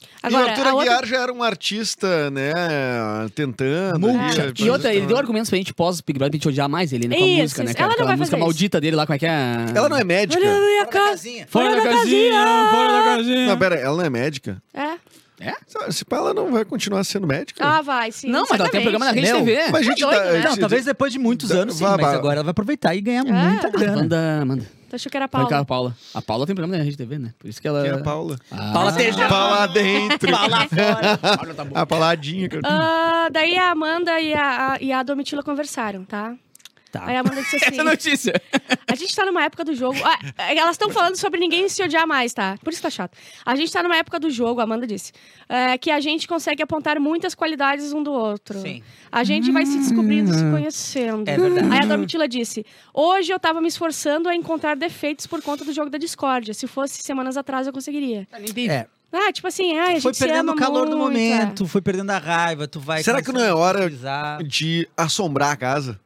E 0.00 0.26
o 0.26 0.36
Agora, 0.36 0.50
Arthur 0.50 0.66
a 0.66 0.74
outra- 0.74 0.90
Aguiar 0.92 1.06
já 1.06 1.22
era 1.22 1.32
um 1.32 1.42
artista, 1.42 2.30
né? 2.30 2.52
Tentando. 3.34 4.08
Ali, 4.08 4.52
E 4.58 4.70
outra, 4.70 4.92
ele 4.94 5.06
deu 5.06 5.16
argumentos 5.16 5.48
pra 5.48 5.56
gente 5.56 5.72
pós 5.74 6.00
Big 6.00 6.18
Brother 6.18 6.32
pra 6.32 6.36
gente 6.38 6.48
odiar 6.48 6.68
mais 6.68 6.92
ele, 6.92 7.08
né? 7.08 7.16
Com 7.16 7.22
a 7.22 7.26
Isso, 7.26 7.42
música, 7.42 7.62
né, 7.64 7.70
isso. 7.70 7.76
cara? 7.76 7.86
Ela 7.86 7.94
Aquela 7.94 8.08
vai 8.08 8.16
música 8.16 8.36
isso. 8.36 8.44
maldita 8.44 8.80
dele 8.80 8.96
lá, 8.96 9.06
como 9.06 9.14
é 9.16 9.18
que 9.18 9.26
é? 9.26 9.56
Ela 9.74 9.88
não 9.88 9.96
é 9.96 10.04
médica? 10.04 10.40
Olha 10.42 10.50
a 10.50 10.56
Fora 10.56 10.84
da 10.84 10.86
casinha. 10.86 11.46
Fora 11.48 11.68
Fora 11.70 11.76
da 11.76 11.84
da 11.90 11.96
casinha, 11.96 12.32
casinha. 12.32 12.70
fora 12.70 12.92
da 12.92 13.02
casinha. 13.16 13.46
Não, 13.46 13.58
pera, 13.58 13.74
ela 13.76 13.96
não 13.96 14.04
é 14.04 14.10
médica? 14.10 14.62
É. 14.74 14.96
Se 15.90 16.02
pá, 16.04 16.16
ela 16.16 16.32
não 16.32 16.50
vai 16.50 16.64
continuar 16.64 17.04
sendo 17.04 17.26
médica? 17.26 17.62
Ah, 17.62 17.82
vai, 17.82 18.10
sim. 18.10 18.28
Não, 18.28 18.46
mas 18.48 18.58
ela 18.58 18.70
tem 18.70 18.80
um 18.80 18.84
programa 18.84 19.04
na 19.04 19.10
Rede 19.12 19.30
TV. 19.32 19.58
Mas 19.70 19.82
a 19.86 19.90
gente 19.90 20.00
Tá 20.00 20.08
tá- 20.10 20.16
doido, 20.16 20.32
né? 20.32 20.44
Não, 20.48 20.56
talvez 20.56 20.84
depois 20.86 21.12
de 21.12 21.18
muitos 21.18 21.50
anos, 21.50 21.74
sim, 21.76 21.84
vá, 21.84 21.90
mas 21.98 22.06
vá. 22.06 22.14
agora 22.14 22.34
ela 22.36 22.44
vai 22.44 22.50
aproveitar 22.52 22.94
e 22.94 23.00
ganhar 23.02 23.26
É. 23.26 23.30
muita 23.32 23.68
grana. 23.70 23.96
Manda, 23.96 24.44
manda. 24.46 24.66
Tu 24.88 24.94
achou 24.96 25.10
que 25.10 25.16
era 25.16 25.24
a 25.24 25.28
Paula? 25.28 25.58
a 25.58 25.64
Paula. 25.64 25.96
A 26.14 26.22
Paula 26.22 26.46
tem 26.46 26.54
programa 26.54 26.78
na 26.78 26.84
Rede 26.84 26.96
TV, 26.96 27.18
né? 27.18 27.34
Por 27.38 27.48
isso 27.48 27.60
que 27.60 27.66
ela... 27.66 27.82
Quem 27.82 27.90
é 27.90 27.94
a 27.94 28.02
Paula? 28.02 28.38
Ah. 28.52 28.70
Paula 28.72 28.92
Tejano. 28.92 29.28
Paula 29.28 29.66
dentro. 29.66 30.30
Paula 30.30 30.68
fora. 30.68 31.18
Paula 31.36 31.54
tá 31.54 31.64
bom. 31.64 31.76
A 31.76 31.86
Pauladinha. 31.86 32.48
cara. 32.48 32.62
Ah, 32.64 33.28
daí 33.32 33.58
a 33.58 33.70
Amanda 33.72 34.20
e 34.20 34.32
a, 34.32 34.72
a- 34.74 34.78
e 34.80 34.92
a 34.92 35.02
Domitila 35.02 35.42
conversaram, 35.42 36.04
tá? 36.04 36.34
Tá. 36.90 37.04
Aí 37.04 37.16
a 37.16 37.20
Amanda 37.20 37.42
disse 37.42 37.56
assim: 37.62 37.74
Essa 37.74 37.84
notícia. 37.84 38.32
A 38.86 38.94
gente 38.94 39.14
tá 39.14 39.26
numa 39.26 39.42
época 39.44 39.64
do 39.64 39.74
jogo. 39.74 39.98
Ah, 40.04 40.52
elas 40.52 40.72
estão 40.72 40.90
falando 40.90 41.16
sobre 41.16 41.40
ninguém 41.40 41.68
se 41.68 41.82
odiar 41.82 42.06
mais, 42.06 42.32
tá? 42.32 42.56
Por 42.62 42.72
isso 42.72 42.82
tá 42.82 42.90
chato. 42.90 43.16
A 43.44 43.54
gente 43.56 43.72
tá 43.72 43.82
numa 43.82 43.96
época 43.96 44.18
do 44.18 44.30
jogo, 44.30 44.60
a 44.60 44.64
Amanda 44.64 44.86
disse. 44.86 45.12
é, 45.48 45.76
que 45.78 45.90
a 45.90 46.00
gente 46.00 46.26
consegue 46.26 46.62
apontar 46.62 46.98
muitas 46.98 47.34
qualidades 47.34 47.92
um 47.92 48.02
do 48.02 48.12
outro. 48.12 48.60
Sim. 48.60 48.82
A 49.10 49.24
gente 49.24 49.50
vai 49.50 49.66
se 49.66 49.78
descobrindo, 49.78 50.32
se 50.32 50.42
conhecendo. 50.50 51.28
É 51.28 51.36
verdade. 51.36 51.68
Aí 51.72 51.80
a 51.80 51.86
Domitila 51.86 52.28
disse: 52.28 52.64
Hoje 52.92 53.32
eu 53.32 53.38
tava 53.38 53.60
me 53.60 53.68
esforçando 53.68 54.28
a 54.28 54.34
encontrar 54.34 54.76
defeitos 54.76 55.26
por 55.26 55.42
conta 55.42 55.64
do 55.64 55.72
jogo 55.72 55.90
da 55.90 55.98
discórdia. 55.98 56.54
Se 56.54 56.66
fosse 56.66 57.02
semanas 57.02 57.36
atrás, 57.36 57.66
eu 57.66 57.72
conseguiria. 57.72 58.26
É, 58.32 58.86
Ah, 59.12 59.32
tipo 59.32 59.46
assim, 59.46 59.78
ai, 59.78 59.90
a 59.90 59.92
gente 59.94 60.02
foi 60.02 60.14
se 60.14 60.20
perdendo 60.20 60.50
ama 60.50 60.52
o 60.52 60.56
calor 60.56 60.88
do 60.88 60.96
muito, 60.96 61.16
é. 61.16 61.30
momento, 61.30 61.66
foi 61.66 61.80
perdendo 61.80 62.10
a 62.10 62.18
raiva, 62.18 62.66
tu 62.68 62.80
vai... 62.80 63.02
Será 63.02 63.22
que 63.22 63.32
não 63.32 63.40
é 63.40 63.54
hora 63.54 63.88
de 64.44 64.88
assombrar 64.96 65.52
a 65.52 65.56
casa? 65.56 65.98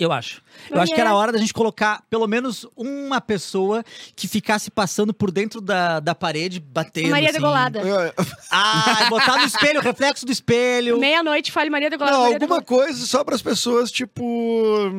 Eu 0.00 0.10
acho. 0.12 0.42
Eu 0.70 0.80
acho 0.80 0.92
que 0.94 1.00
era 1.00 1.10
é. 1.10 1.12
hora 1.12 1.30
da 1.30 1.38
gente 1.38 1.52
colocar 1.52 2.02
pelo 2.10 2.26
menos 2.26 2.66
uma 2.76 3.20
pessoa 3.20 3.84
que 4.16 4.26
ficasse 4.26 4.70
passando 4.70 5.12
por 5.14 5.30
dentro 5.30 5.60
da, 5.60 6.00
da 6.00 6.14
parede, 6.14 6.58
batendo. 6.58 7.10
Maria 7.10 7.28
assim. 7.28 7.38
Degolada. 7.38 7.80
Ah, 8.50 9.06
botar 9.08 9.36
no 9.36 9.44
espelho, 9.44 9.78
o 9.80 9.82
reflexo 9.82 10.24
do 10.26 10.32
espelho. 10.32 10.98
Meia-noite, 10.98 11.52
fale 11.52 11.70
Maria 11.70 11.88
Degolada. 11.90 12.16
Não, 12.16 12.22
Maria 12.24 12.36
alguma 12.36 12.60
Degolada. 12.60 12.86
coisa 12.86 13.06
só 13.06 13.22
para 13.22 13.34
as 13.34 13.42
pessoas, 13.42 13.90
tipo, 13.90 14.90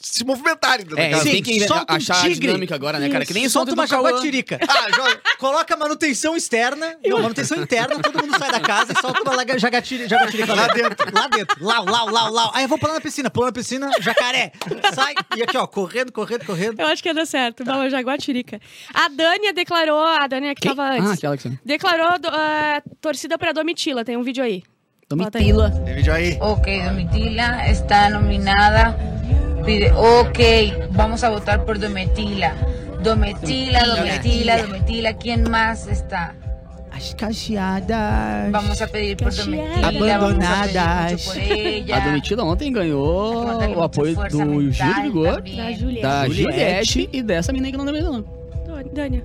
se 0.00 0.24
movimentarem 0.24 0.86
É, 0.96 1.10
casa. 1.10 1.24
tem 1.24 1.34
Sim, 1.36 1.42
que 1.42 1.66
solta 1.66 1.92
um 1.92 1.96
achar 1.96 2.18
a 2.18 2.22
tigre. 2.22 2.46
dinâmica 2.46 2.74
agora, 2.74 2.98
né, 2.98 3.08
cara? 3.08 3.24
Que 3.26 3.34
nem 3.34 3.46
o 3.46 3.50
Solta 3.50 3.72
uma 3.74 3.86
jaguatirica. 3.86 4.58
Ah, 4.66 4.90
joga. 4.94 5.20
Coloca 5.38 5.76
manutenção 5.76 6.36
externa, 6.36 6.96
não, 7.04 7.20
manutenção 7.20 7.60
interna, 7.62 7.98
todo 8.00 8.22
mundo 8.22 8.38
sai 8.38 8.52
da 8.52 8.60
casa 8.60 8.92
e 8.96 9.00
solta 9.00 9.22
uma 9.22 9.34
laga- 9.36 9.58
jagatiri- 9.58 10.08
jaguatirica 10.08 10.54
Lá 10.54 10.66
dentro. 10.68 11.06
Lá 11.12 11.26
dentro. 11.28 11.64
Lau, 11.64 11.84
lau, 11.84 12.08
lau, 12.10 12.32
lau. 12.32 12.50
Aí 12.54 12.64
eu 12.64 12.68
vou 12.68 12.78
pular 12.78 12.94
na 12.94 13.00
piscina, 13.00 13.30
pular 13.30 13.46
na 13.46 13.52
piscina, 13.52 13.90
jacaré. 14.20 14.52
Sai. 14.94 15.14
E 15.36 15.42
aqui, 15.42 15.56
ó, 15.56 15.66
correndo, 15.66 16.12
correndo, 16.12 16.44
correndo. 16.44 16.80
Eu 16.80 16.86
acho 16.88 17.02
que 17.02 17.08
ia 17.08 17.14
dar 17.14 17.26
certo. 17.26 17.64
Tá. 17.64 17.88
Jaguatirica. 17.88 18.60
A 18.94 19.08
Dânia 19.08 19.52
declarou, 19.52 20.04
a 20.04 20.26
Dânia 20.26 20.54
que 20.54 20.62
Quem? 20.62 20.74
tava 20.74 20.90
antes, 20.92 21.10
Ah, 21.10 21.14
aquela 21.14 21.36
que 21.36 21.42
você... 21.44 21.58
declarou 21.64 22.08
ah, 22.28 22.82
torcida 23.00 23.38
pra 23.38 23.52
Domitila. 23.52 24.04
Tem 24.04 24.16
um 24.16 24.22
vídeo 24.22 24.44
aí. 24.44 24.62
Domitila. 25.08 25.70
Tem 25.70 25.94
vídeo 25.96 26.12
aí. 26.12 26.38
Ok, 26.40 26.82
Domitila 26.84 27.68
está 27.68 28.08
nominada. 28.10 28.96
Pide- 29.64 29.90
Ok, 29.92 30.72
vamos 30.92 31.22
a 31.24 31.30
votar 31.30 31.64
por 31.64 31.76
Domitila. 31.78 32.54
Domitila, 33.02 33.80
Domitila, 33.96 34.56
Domitila. 34.62 35.14
¿Quién 35.14 35.48
más 35.50 35.86
está? 35.88 36.34
As 37.00 37.14
cacheadas. 37.14 38.52
Vamos 38.52 38.82
a 38.82 38.86
pedir 38.86 39.16
por. 39.16 39.32
Domitila. 39.32 39.88
Abandonadas. 40.16 41.24
por. 41.24 41.94
A 41.94 42.00
Domitila 42.00 42.44
ontem 42.44 42.70
ganhou 42.70 43.56
darle 43.58 43.74
o 43.74 43.82
apoio 43.82 44.14
do 44.14 44.70
Gil 44.70 44.94
do 44.94 45.02
Vigor. 45.02 45.40
Da 45.40 45.72
Juliette. 45.72 46.02
da 46.02 46.28
Juliette. 46.28 46.42
Juliette 46.42 47.08
e 47.10 47.22
dessa 47.22 47.52
menina 47.52 47.70
que 47.70 47.76
não 47.78 47.84
lembro 47.86 48.00
o 48.10 48.12
nome. 48.12 48.26
Dânia. 48.92 49.24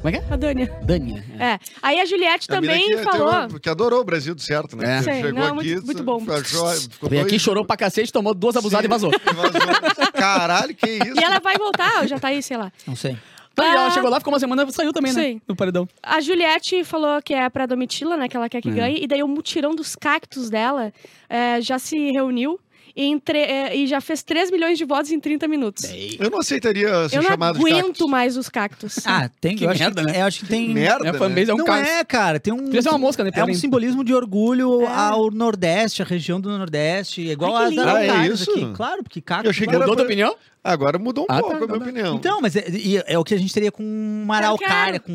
Como 0.00 0.08
é 0.08 0.12
que 0.12 0.18
é? 0.18 0.32
A 0.32 0.36
Dânia. 0.36 0.72
Dânia. 0.82 1.24
É. 1.38 1.44
É. 1.44 1.58
Aí 1.82 2.00
a 2.00 2.06
Juliette 2.06 2.46
A 2.48 2.54
também 2.54 2.88
que, 2.90 2.98
falou. 3.02 3.60
que 3.60 3.68
adorou 3.68 4.00
o 4.00 4.04
Brasil 4.04 4.34
do 4.34 4.40
certo, 4.40 4.74
né? 4.76 4.98
É. 4.98 5.02
Sei, 5.02 5.14
Chegou 5.22 5.32
não, 5.32 5.58
aqui, 5.58 5.74
muito- 5.74 5.86
muito 5.86 6.02
bom. 6.02 6.24
Achou, 6.32 6.68
ficou 6.70 7.10
Veio 7.10 7.22
aqui, 7.22 7.38
chorou 7.38 7.64
pra 7.66 7.76
cacete, 7.76 8.10
tomou 8.12 8.32
duas 8.34 8.56
abusadas 8.56 8.84
e 8.86 8.88
vazou. 8.88 9.10
Vazou. 9.10 10.12
Caralho, 10.14 10.74
que 10.74 10.88
isso? 10.88 11.20
E 11.20 11.24
ela 11.24 11.38
vai 11.40 11.56
voltar, 11.58 12.00
ou 12.00 12.06
já 12.08 12.18
tá 12.18 12.28
aí, 12.28 12.42
sei 12.42 12.56
lá. 12.56 12.72
Não 12.86 12.96
sei. 12.96 13.16
E 13.58 13.62
ela 13.62 13.90
chegou 13.90 14.08
lá, 14.10 14.18
ficou 14.18 14.32
uma 14.32 14.38
semana 14.40 14.64
e 14.66 14.72
saiu 14.72 14.92
também, 14.92 15.12
né? 15.12 15.22
Sim. 15.22 15.40
No 15.46 15.54
paredão. 15.54 15.88
A 16.02 16.20
Juliette 16.20 16.82
falou 16.84 17.20
que 17.22 17.34
é 17.34 17.48
pra 17.50 17.66
Domitila, 17.66 18.16
né? 18.16 18.28
Que 18.28 18.36
ela 18.36 18.48
quer 18.48 18.62
que 18.62 18.70
É. 18.70 18.72
ganhe. 18.72 19.02
E 19.02 19.06
daí 19.06 19.22
o 19.22 19.28
mutirão 19.28 19.74
dos 19.74 19.94
cactos 19.96 20.48
dela 20.48 20.92
é, 21.28 21.60
já 21.60 21.78
se 21.78 22.10
reuniu 22.10 22.58
e, 22.96 23.04
entre- 23.04 23.38
é, 23.38 23.76
e 23.76 23.86
já 23.86 24.00
fez 24.00 24.22
3 24.22 24.50
milhões 24.50 24.76
de 24.78 24.84
votos 24.84 25.12
em 25.12 25.20
30 25.20 25.46
minutos. 25.46 25.84
Eu 26.18 26.30
não 26.30 26.40
aceitaria 26.40 27.08
ser 27.08 27.18
Eu 27.18 27.22
não 27.22 27.30
chamado 27.30 27.58
de 27.58 27.64
aguento 27.66 27.86
cactus. 27.88 28.08
mais 28.10 28.36
os 28.36 28.48
cactos. 28.48 28.98
Ah, 29.06 29.30
tem 29.40 29.56
Que 29.56 29.64
eu 29.64 29.70
acho 29.70 29.78
merda, 29.80 30.00
que, 30.04 30.10
né? 30.12 30.20
Eu 30.20 30.24
acho 30.26 30.40
que 30.40 30.46
tem. 30.46 30.68
Merda, 30.70 30.98
Minha 31.00 31.12
né? 31.28 31.42
é 31.48 31.54
um 31.54 31.56
não 31.58 31.64
caso. 31.64 31.84
é, 31.88 32.04
cara. 32.04 32.40
Tem 32.40 32.52
um. 32.52 32.68
Uma 32.70 32.98
mosca, 32.98 33.22
né? 33.22 33.30
É 33.34 33.44
um 33.44 33.54
simbolismo 33.54 34.02
de 34.02 34.12
orgulho 34.14 34.82
É. 34.82 34.86
ao 34.86 35.30
Nordeste, 35.30 36.02
a 36.02 36.04
região 36.04 36.40
do 36.40 36.56
Nordeste. 36.56 37.28
É 37.28 37.32
igual 37.32 37.54
Ai, 37.56 37.72
que 37.72 37.78
as 37.80 37.86
lindo. 37.86 37.96
Ah, 38.12 38.24
é 38.24 38.26
isso? 38.28 38.50
aqui. 38.50 38.72
Claro, 38.74 39.02
porque 39.04 39.20
cacto. 39.20 39.46
Eu 39.46 39.50
achei 39.50 39.66
que 39.66 39.70
era 39.74 39.80
Mudou 39.80 39.94
tua 39.96 40.04
pra- 40.04 40.12
opinião? 40.12 40.34
Agora 40.62 40.98
mudou 40.98 41.24
um 41.24 41.26
Ah, 41.32 41.40
pouco 41.40 41.50
tá, 41.50 41.56
a 41.56 41.66
minha 41.66 41.78
tá, 41.78 41.84
opinião. 41.84 42.14
Então, 42.16 42.40
mas 42.42 42.54
é, 42.54 42.64
e 42.68 43.02
é 43.06 43.18
o 43.18 43.24
que 43.24 43.32
a 43.32 43.38
gente 43.38 43.52
teria 43.52 43.72
com 43.72 43.82
uma 43.82 44.34
Quero, 44.34 44.46
araucária, 44.46 45.00
quero. 45.00 45.04
com 45.04 45.12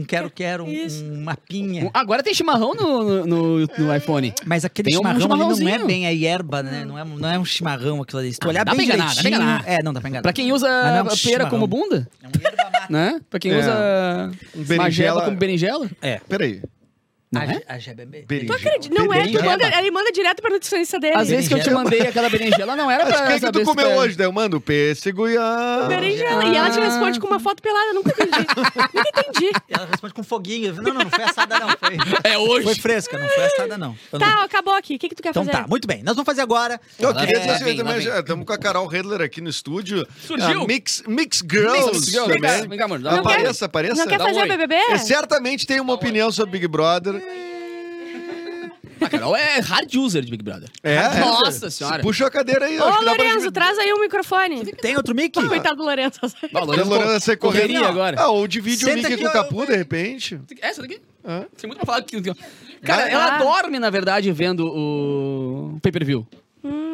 um 0.00 0.04
quero-quero, 0.04 0.64
um, 0.64 1.14
uma 1.20 1.36
pinha. 1.36 1.88
Agora 1.94 2.20
tem 2.22 2.34
chimarrão 2.34 2.74
no, 2.74 3.04
no, 3.04 3.26
no- 3.26 3.66
no 3.78 3.94
iPhone. 3.96 4.34
Mas 4.44 4.64
aquele 4.64 4.88
Tem 4.90 4.98
um 4.98 5.02
chimarrão 5.02 5.32
ali 5.52 5.64
não 5.64 5.68
é 5.70 5.78
bem 5.86 6.06
a 6.06 6.12
erva, 6.28 6.62
né? 6.64 6.84
Não 6.84 6.98
é, 6.98 7.04
não 7.04 7.30
é 7.30 7.38
um 7.38 7.44
chimarrão 7.44 8.02
aquilo 8.02 8.18
ali. 8.20 8.32
Se 8.32 8.40
tu 8.40 8.46
Ah, 8.46 8.48
olhar 8.50 8.64
dá 8.64 8.74
bem 8.74 8.86
pra 8.86 8.94
enganar, 8.96 9.14
dá 9.14 9.20
pra 9.20 9.28
enganar. 9.30 9.64
É, 9.68 9.82
não 9.84 9.92
dá 9.92 10.00
pra 10.00 10.08
enganar. 10.10 10.22
Pra 10.22 10.32
quem 10.32 10.50
usa 10.52 10.66
é 10.68 11.00
um 11.00 11.04
pera 11.06 11.16
chimarrão. 11.16 11.50
como 11.50 11.66
bunda, 11.68 12.08
É 12.22 12.26
um 12.26 12.92
né? 12.92 13.20
Pra 13.30 13.38
quem 13.38 13.52
É. 13.52 13.58
usa 13.58 14.32
Berinjela- 14.54 14.82
magela 14.82 15.22
como 15.22 15.36
berinjela. 15.36 15.88
É. 16.02 16.20
Peraí. 16.28 16.60
Não 17.30 17.42
a, 17.42 17.44
é? 17.44 17.62
a 17.68 17.78
jeba 17.78 18.02
é 18.02 18.06
bem- 18.06 18.24
Berinjela. 18.26 18.58
Acredito, 18.58 18.94
Não 18.94 19.12
é, 19.12 19.28
tu 19.28 19.44
manda, 19.44 19.78
ele 19.78 19.90
manda 19.90 20.10
direto 20.12 20.40
pra 20.40 20.50
nutricionista 20.50 20.98
dele. 20.98 21.14
Às 21.14 21.28
vezes 21.28 21.46
que 21.46 21.52
eu 21.54 21.62
te 21.62 21.70
mandei 21.70 22.00
aquela 22.00 22.30
berinjela, 22.30 22.74
não 22.74 22.90
era 22.90 23.04
Mas 23.04 23.12
pra 23.14 23.22
o 23.22 23.26
que, 23.26 23.34
que 23.34 23.40
saber 23.40 23.60
tu 23.60 23.64
comeu 23.66 23.90
é- 23.90 23.96
hoje? 23.98 24.16
Daí 24.16 24.26
eu 24.26 24.32
mando 24.32 24.58
pêssego 24.60 25.28
e 25.28 25.36
a... 25.36 25.84
Berinjela. 25.88 26.44
E 26.46 26.56
ela 26.56 26.70
te 26.70 26.80
responde 26.80 27.20
com 27.20 27.26
uma 27.26 27.38
foto 27.38 27.62
pelada. 27.62 27.92
Nunca 27.92 28.10
entendi. 28.10 28.46
Nunca 28.94 29.08
entendi. 29.20 29.52
Ela 29.68 29.86
responde 29.90 30.14
com 30.14 30.22
foguinho. 30.22 30.74
Não, 30.76 30.82
não, 30.94 31.04
não 31.04 31.10
foi 31.10 31.24
assada 31.24 31.58
não. 31.58 31.68
Foi, 31.68 31.96
É 32.24 32.38
hoje. 32.38 32.64
foi 32.64 32.74
fresca, 32.76 33.18
não 33.18 33.28
foi 33.28 33.44
assada 33.44 33.76
não. 33.76 33.94
Eu 34.12 34.18
não- 34.18 34.26
Tá, 34.26 34.44
acabou 34.44 34.74
aqui. 34.74 34.96
O 34.96 34.98
que, 34.98 35.08
que 35.10 35.14
tu 35.14 35.22
quer 35.22 35.30
Então 35.30 35.44
fazer? 35.44 35.58
tá, 35.58 35.66
muito 35.68 35.86
bem. 35.86 36.02
Nós 36.02 36.14
vamos 36.16 36.24
fazer 36.26 36.40
agora... 36.40 36.80
Eu 36.98 37.12
Lá 37.12 37.20
queria 37.20 37.40
dizer 37.40 37.50
assim, 37.52 37.76
também, 37.76 37.98
estamos 37.98 38.46
com 38.46 38.52
a 38.54 38.58
Carol 38.58 38.86
Redler 38.86 39.20
aqui 39.20 39.40
no 39.42 39.50
estúdio. 39.50 40.06
Surgiu. 40.26 40.62
A 40.62 40.66
Mix, 40.66 41.02
Mix 41.06 41.42
Girls. 41.48 41.90
Mix 41.92 42.06
Girls. 42.06 42.32
Vem 42.68 42.78
cá, 42.78 42.86
uma 42.86 43.18
Apareça, 43.18 43.66
apareça. 43.66 43.94
Não 43.96 44.06
quer 44.06 44.18
fazer. 44.18 44.48
BBB? 44.48 44.74
É, 44.74 44.96
certamente 44.96 45.66
tem 45.66 45.78
uma 45.78 45.92
opinião 45.92 46.32
sobre 46.32 46.52
Big 46.52 46.66
Brother. 46.66 47.17
A 49.00 49.08
Carol 49.08 49.36
é 49.36 49.60
hard 49.60 49.94
user 49.94 50.22
de 50.24 50.30
Big 50.30 50.42
Brother. 50.42 50.68
É, 50.82 50.94
é. 50.96 51.20
Nossa 51.20 51.70
senhora. 51.70 52.02
Puxa 52.02 52.26
a 52.26 52.30
cadeira 52.30 52.66
aí. 52.66 52.78
Ô, 52.80 52.84
acho 52.84 52.98
que 52.98 53.04
dá 53.04 53.14
pra 53.14 53.22
Lorenzo, 53.24 53.44
gente- 53.44 53.52
traz 53.52 53.78
aí 53.78 53.92
o 53.92 54.00
microfone. 54.00 54.66
Tem 54.72 54.96
outro 54.96 55.14
mic? 55.14 55.32
Coitado 55.32 55.76
do 55.76 55.84
Lourenço. 55.84 56.18
Bah, 56.52 56.60
o 56.60 56.62
A 56.62 56.64
Lourenço 56.64 56.88
Lorena 56.90 57.36
correria 57.38 57.86
agora. 57.86 58.16
Ah, 58.20 58.28
ou 58.28 58.46
divide 58.48 58.84
o 58.84 58.88
Senta 58.88 58.92
é 59.06 59.10
Mickey 59.10 59.14
aqui, 59.14 59.22
com 59.22 59.28
o 59.28 59.30
ó. 59.30 59.32
Capu, 59.44 59.66
de 59.66 59.76
repente. 59.76 60.40
Essa 60.60 60.82
daqui? 60.82 61.00
Hã? 61.24 61.46
Tem 61.56 61.68
muito 61.68 61.78
pra 61.78 61.86
falar. 61.86 61.98
aqui. 61.98 62.20
Cara, 62.82 63.02
Vai. 63.02 63.12
ela 63.12 63.36
Ah. 63.36 63.38
dorme, 63.38 63.78
na 63.78 63.88
verdade, 63.90 64.32
vendo 64.32 64.66
o 64.66 65.78
pay-per-view. 65.80 66.26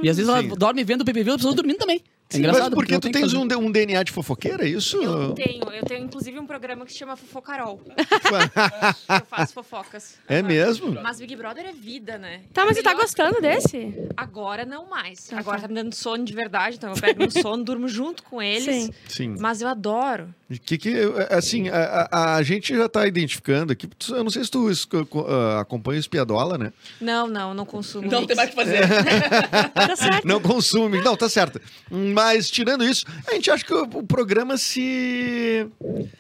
E 0.03 0.09
às 0.09 0.17
vezes 0.19 0.29
ela 0.29 0.43
Sim. 0.43 0.49
dorme 0.49 0.85
vendo 0.85 1.01
o 1.01 1.05
pay-per-view, 1.07 1.35
as 1.35 1.39
pessoas 1.41 1.55
dormindo 1.55 1.79
também. 1.79 2.03
É 2.35 2.39
engraçado. 2.39 2.63
Mas 2.71 2.75
porque 2.75 2.93
não 2.93 3.01
tu 3.01 3.11
tens 3.11 3.33
fazer. 3.33 3.37
um, 3.37 3.67
um 3.67 3.71
DNA 3.71 4.03
de 4.03 4.13
fofoqueira, 4.13 4.65
é 4.65 4.69
isso? 4.69 4.97
Eu 5.03 5.33
tenho, 5.33 5.63
eu 5.71 5.85
tenho 5.85 6.05
inclusive 6.05 6.39
um 6.39 6.47
programa 6.47 6.85
que 6.85 6.93
se 6.93 6.99
chama 6.99 7.17
Fofocarol. 7.17 7.81
eu 9.09 9.27
faço 9.27 9.53
fofocas. 9.55 10.17
É 10.29 10.43
mesmo? 10.43 10.93
Mas 11.03 11.19
Big 11.19 11.35
Brother 11.37 11.67
é 11.67 11.73
vida, 11.73 12.19
né? 12.19 12.41
Tá, 12.53 12.65
mas 12.65 12.77
você 12.77 12.83
tá 12.83 12.95
gostando 12.95 13.41
desse? 13.41 13.95
Agora 14.17 14.65
não 14.65 14.89
mais. 14.89 15.31
Ah, 15.33 15.39
Agora 15.39 15.57
tá. 15.59 15.63
tá 15.63 15.69
me 15.69 15.75
dando 15.75 15.95
sono 15.95 16.25
de 16.25 16.33
verdade, 16.33 16.77
então 16.77 16.91
eu 16.95 17.01
pego 17.01 17.25
no 17.25 17.31
sono, 17.31 17.63
durmo 17.65 17.89
junto 17.89 18.23
com 18.23 18.41
eles. 18.43 18.65
Sim. 18.85 18.91
Sim. 19.09 19.37
Mas 19.39 19.61
eu 19.61 19.69
adoro. 19.69 20.35
Que, 20.65 20.79
que, 20.79 20.95
assim, 21.31 21.69
a, 21.69 22.09
a- 22.11 22.35
a 22.37 22.43
gente 22.43 22.77
já 22.77 22.89
tá 22.89 23.07
identificando 23.07 23.73
aqui. 23.73 23.89
Eu 24.11 24.23
não 24.23 24.31
sei 24.31 24.45
se 24.45 24.51
tu 24.51 24.69
ah, 25.27 25.61
acompanha 25.61 25.97
o 25.97 26.01
Espiadola, 26.01 26.57
né? 26.59 26.73
Não, 27.01 27.27
não, 27.27 27.55
não 27.55 27.65
consumo. 27.67 28.09
Não 28.09 28.21
mix. 28.21 28.27
tem 28.29 28.37
mais 28.37 28.49
o 28.49 28.53
que 28.53 28.57
fazer. 28.57 28.81
Tá 29.75 29.97
certo. 29.97 30.27
Não 30.27 30.41
consume. 30.41 31.01
Não, 31.03 31.17
tá 31.17 31.29
certo. 31.29 31.61
Mas, 31.91 32.24
tirando 32.51 32.85
isso, 32.85 33.05
a 33.27 33.35
gente 33.35 33.51
acha 33.51 33.65
que 33.65 33.75
o, 33.75 33.83
o 33.83 34.03
programa 34.03 34.57
se. 34.57 35.67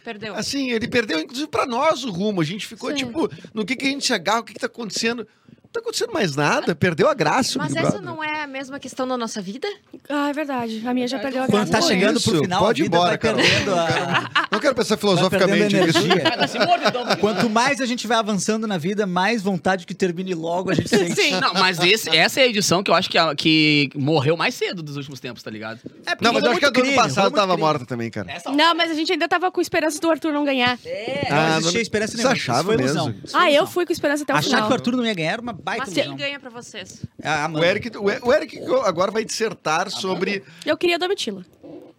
Perdeu. 0.04 0.34
Assim, 0.34 0.70
ele 0.70 0.88
perdeu, 0.88 1.18
inclusive, 1.18 1.48
pra 1.48 1.66
nós 1.66 2.04
o 2.04 2.10
rumo. 2.10 2.40
A 2.40 2.44
gente 2.44 2.66
ficou, 2.66 2.90
Sim. 2.90 2.96
tipo, 2.96 3.30
no 3.52 3.64
que, 3.64 3.76
que 3.76 3.86
a 3.86 3.90
gente 3.90 4.04
se 4.04 4.12
agarra, 4.12 4.40
o 4.40 4.44
que, 4.44 4.54
que 4.54 4.60
tá 4.60 4.66
acontecendo. 4.66 5.26
Não 5.74 5.82
tá 5.82 5.88
acontecendo 5.88 6.12
mais 6.12 6.36
nada, 6.36 6.72
perdeu 6.72 7.08
a 7.08 7.14
graça. 7.14 7.58
Mas 7.58 7.74
essa 7.74 8.00
não 8.00 8.22
é 8.22 8.42
a 8.42 8.46
mesma 8.46 8.78
questão 8.78 9.08
da 9.08 9.16
nossa 9.16 9.42
vida? 9.42 9.66
Ah, 10.08 10.28
é 10.28 10.32
verdade. 10.32 10.80
A 10.86 10.94
minha 10.94 11.08
já 11.08 11.18
perdeu 11.18 11.42
a 11.42 11.46
Quando 11.46 11.66
graça. 11.68 11.72
tá 11.72 11.78
Pô, 11.80 11.86
chegando 11.88 12.16
isso, 12.20 12.30
pro 12.30 12.42
final, 12.42 12.60
pode 12.60 12.82
ir 12.82 12.86
embora, 12.86 13.08
vai 13.08 13.18
Carol. 13.18 13.40
perdendo 13.40 13.74
a... 13.74 14.48
Não 14.52 14.60
quero 14.60 14.72
pensar 14.76 14.96
filosoficamente 14.98 15.74
nisso. 15.76 15.98
Cara, 16.22 16.88
então. 16.88 17.04
Quanto 17.18 17.50
mais 17.50 17.80
a 17.80 17.86
gente 17.86 18.06
vai 18.06 18.16
avançando 18.18 18.68
na 18.68 18.78
vida, 18.78 19.04
mais 19.04 19.42
vontade 19.42 19.84
que 19.84 19.94
termine 19.94 20.32
logo 20.32 20.70
a 20.70 20.74
gente 20.74 20.88
sente. 20.88 21.16
Sim. 21.20 21.40
Não, 21.40 21.52
mas 21.54 21.80
esse- 21.80 22.08
essa 22.16 22.38
é 22.40 22.44
a 22.44 22.46
edição 22.46 22.80
que 22.80 22.90
eu 22.92 22.94
acho 22.94 23.10
que, 23.10 23.18
a- 23.18 23.34
que 23.34 23.90
morreu 23.96 24.36
mais 24.36 24.54
cedo 24.54 24.80
dos 24.80 24.96
últimos 24.96 25.18
tempos, 25.18 25.42
tá 25.42 25.50
ligado? 25.50 25.80
É 26.06 26.14
Não, 26.20 26.32
mas 26.32 26.44
eu 26.44 26.50
acho 26.52 26.60
que 26.60 26.66
a 26.66 26.70
do 26.70 26.80
ano 26.82 26.94
passado 26.94 27.32
tava 27.34 27.48
crime. 27.54 27.60
morta 27.66 27.84
também, 27.84 28.10
cara. 28.12 28.28
Não, 28.54 28.76
mas 28.76 28.92
a 28.92 28.94
gente 28.94 29.10
ainda 29.10 29.26
tava 29.26 29.50
com 29.50 29.60
esperança 29.60 29.98
do 30.00 30.08
Arthur 30.08 30.32
não 30.32 30.44
ganhar. 30.44 30.78
É, 30.84 31.26
Ah, 31.30 31.34
não 31.34 31.58
existia 31.58 31.72
não- 31.72 31.80
esperança 31.82 32.12
Você 32.12 32.18
nenhuma. 32.18 32.32
achava 32.32 32.58
Isso 32.60 32.78
foi 32.78 32.84
ilusão. 32.84 33.06
mesmo? 33.06 33.22
Ah, 33.32 33.50
eu 33.50 33.66
fui 33.66 33.84
com 33.84 33.92
esperança 33.92 34.22
até 34.22 34.32
o 34.32 34.36
Achar 34.36 34.48
final. 34.50 34.66
que 34.66 34.70
o 34.70 34.74
Arthur 34.74 34.96
não 34.96 35.04
ia 35.04 35.14
ganhar 35.14 35.32
era 35.32 35.42
uma 35.42 35.52
baita 35.64 35.84
Mas 35.86 35.94
quem 35.94 36.16
ganha 36.16 36.38
pra 36.38 36.50
vocês? 36.50 37.04
É 37.20 37.28
a 37.28 37.42
O 37.42 37.44
Amanda. 37.46 37.66
Eric, 37.66 37.96
o 37.96 38.02
o 38.28 38.32
Eric 38.32 38.58
agora 38.84 39.10
vai 39.10 39.24
dissertar 39.24 39.90
sobre 39.90 40.42
Eu 40.64 40.76
queria 40.76 40.98
Domitila. 40.98 41.44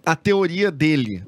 a 0.05 0.15
teoria 0.15 0.71
dele. 0.71 1.23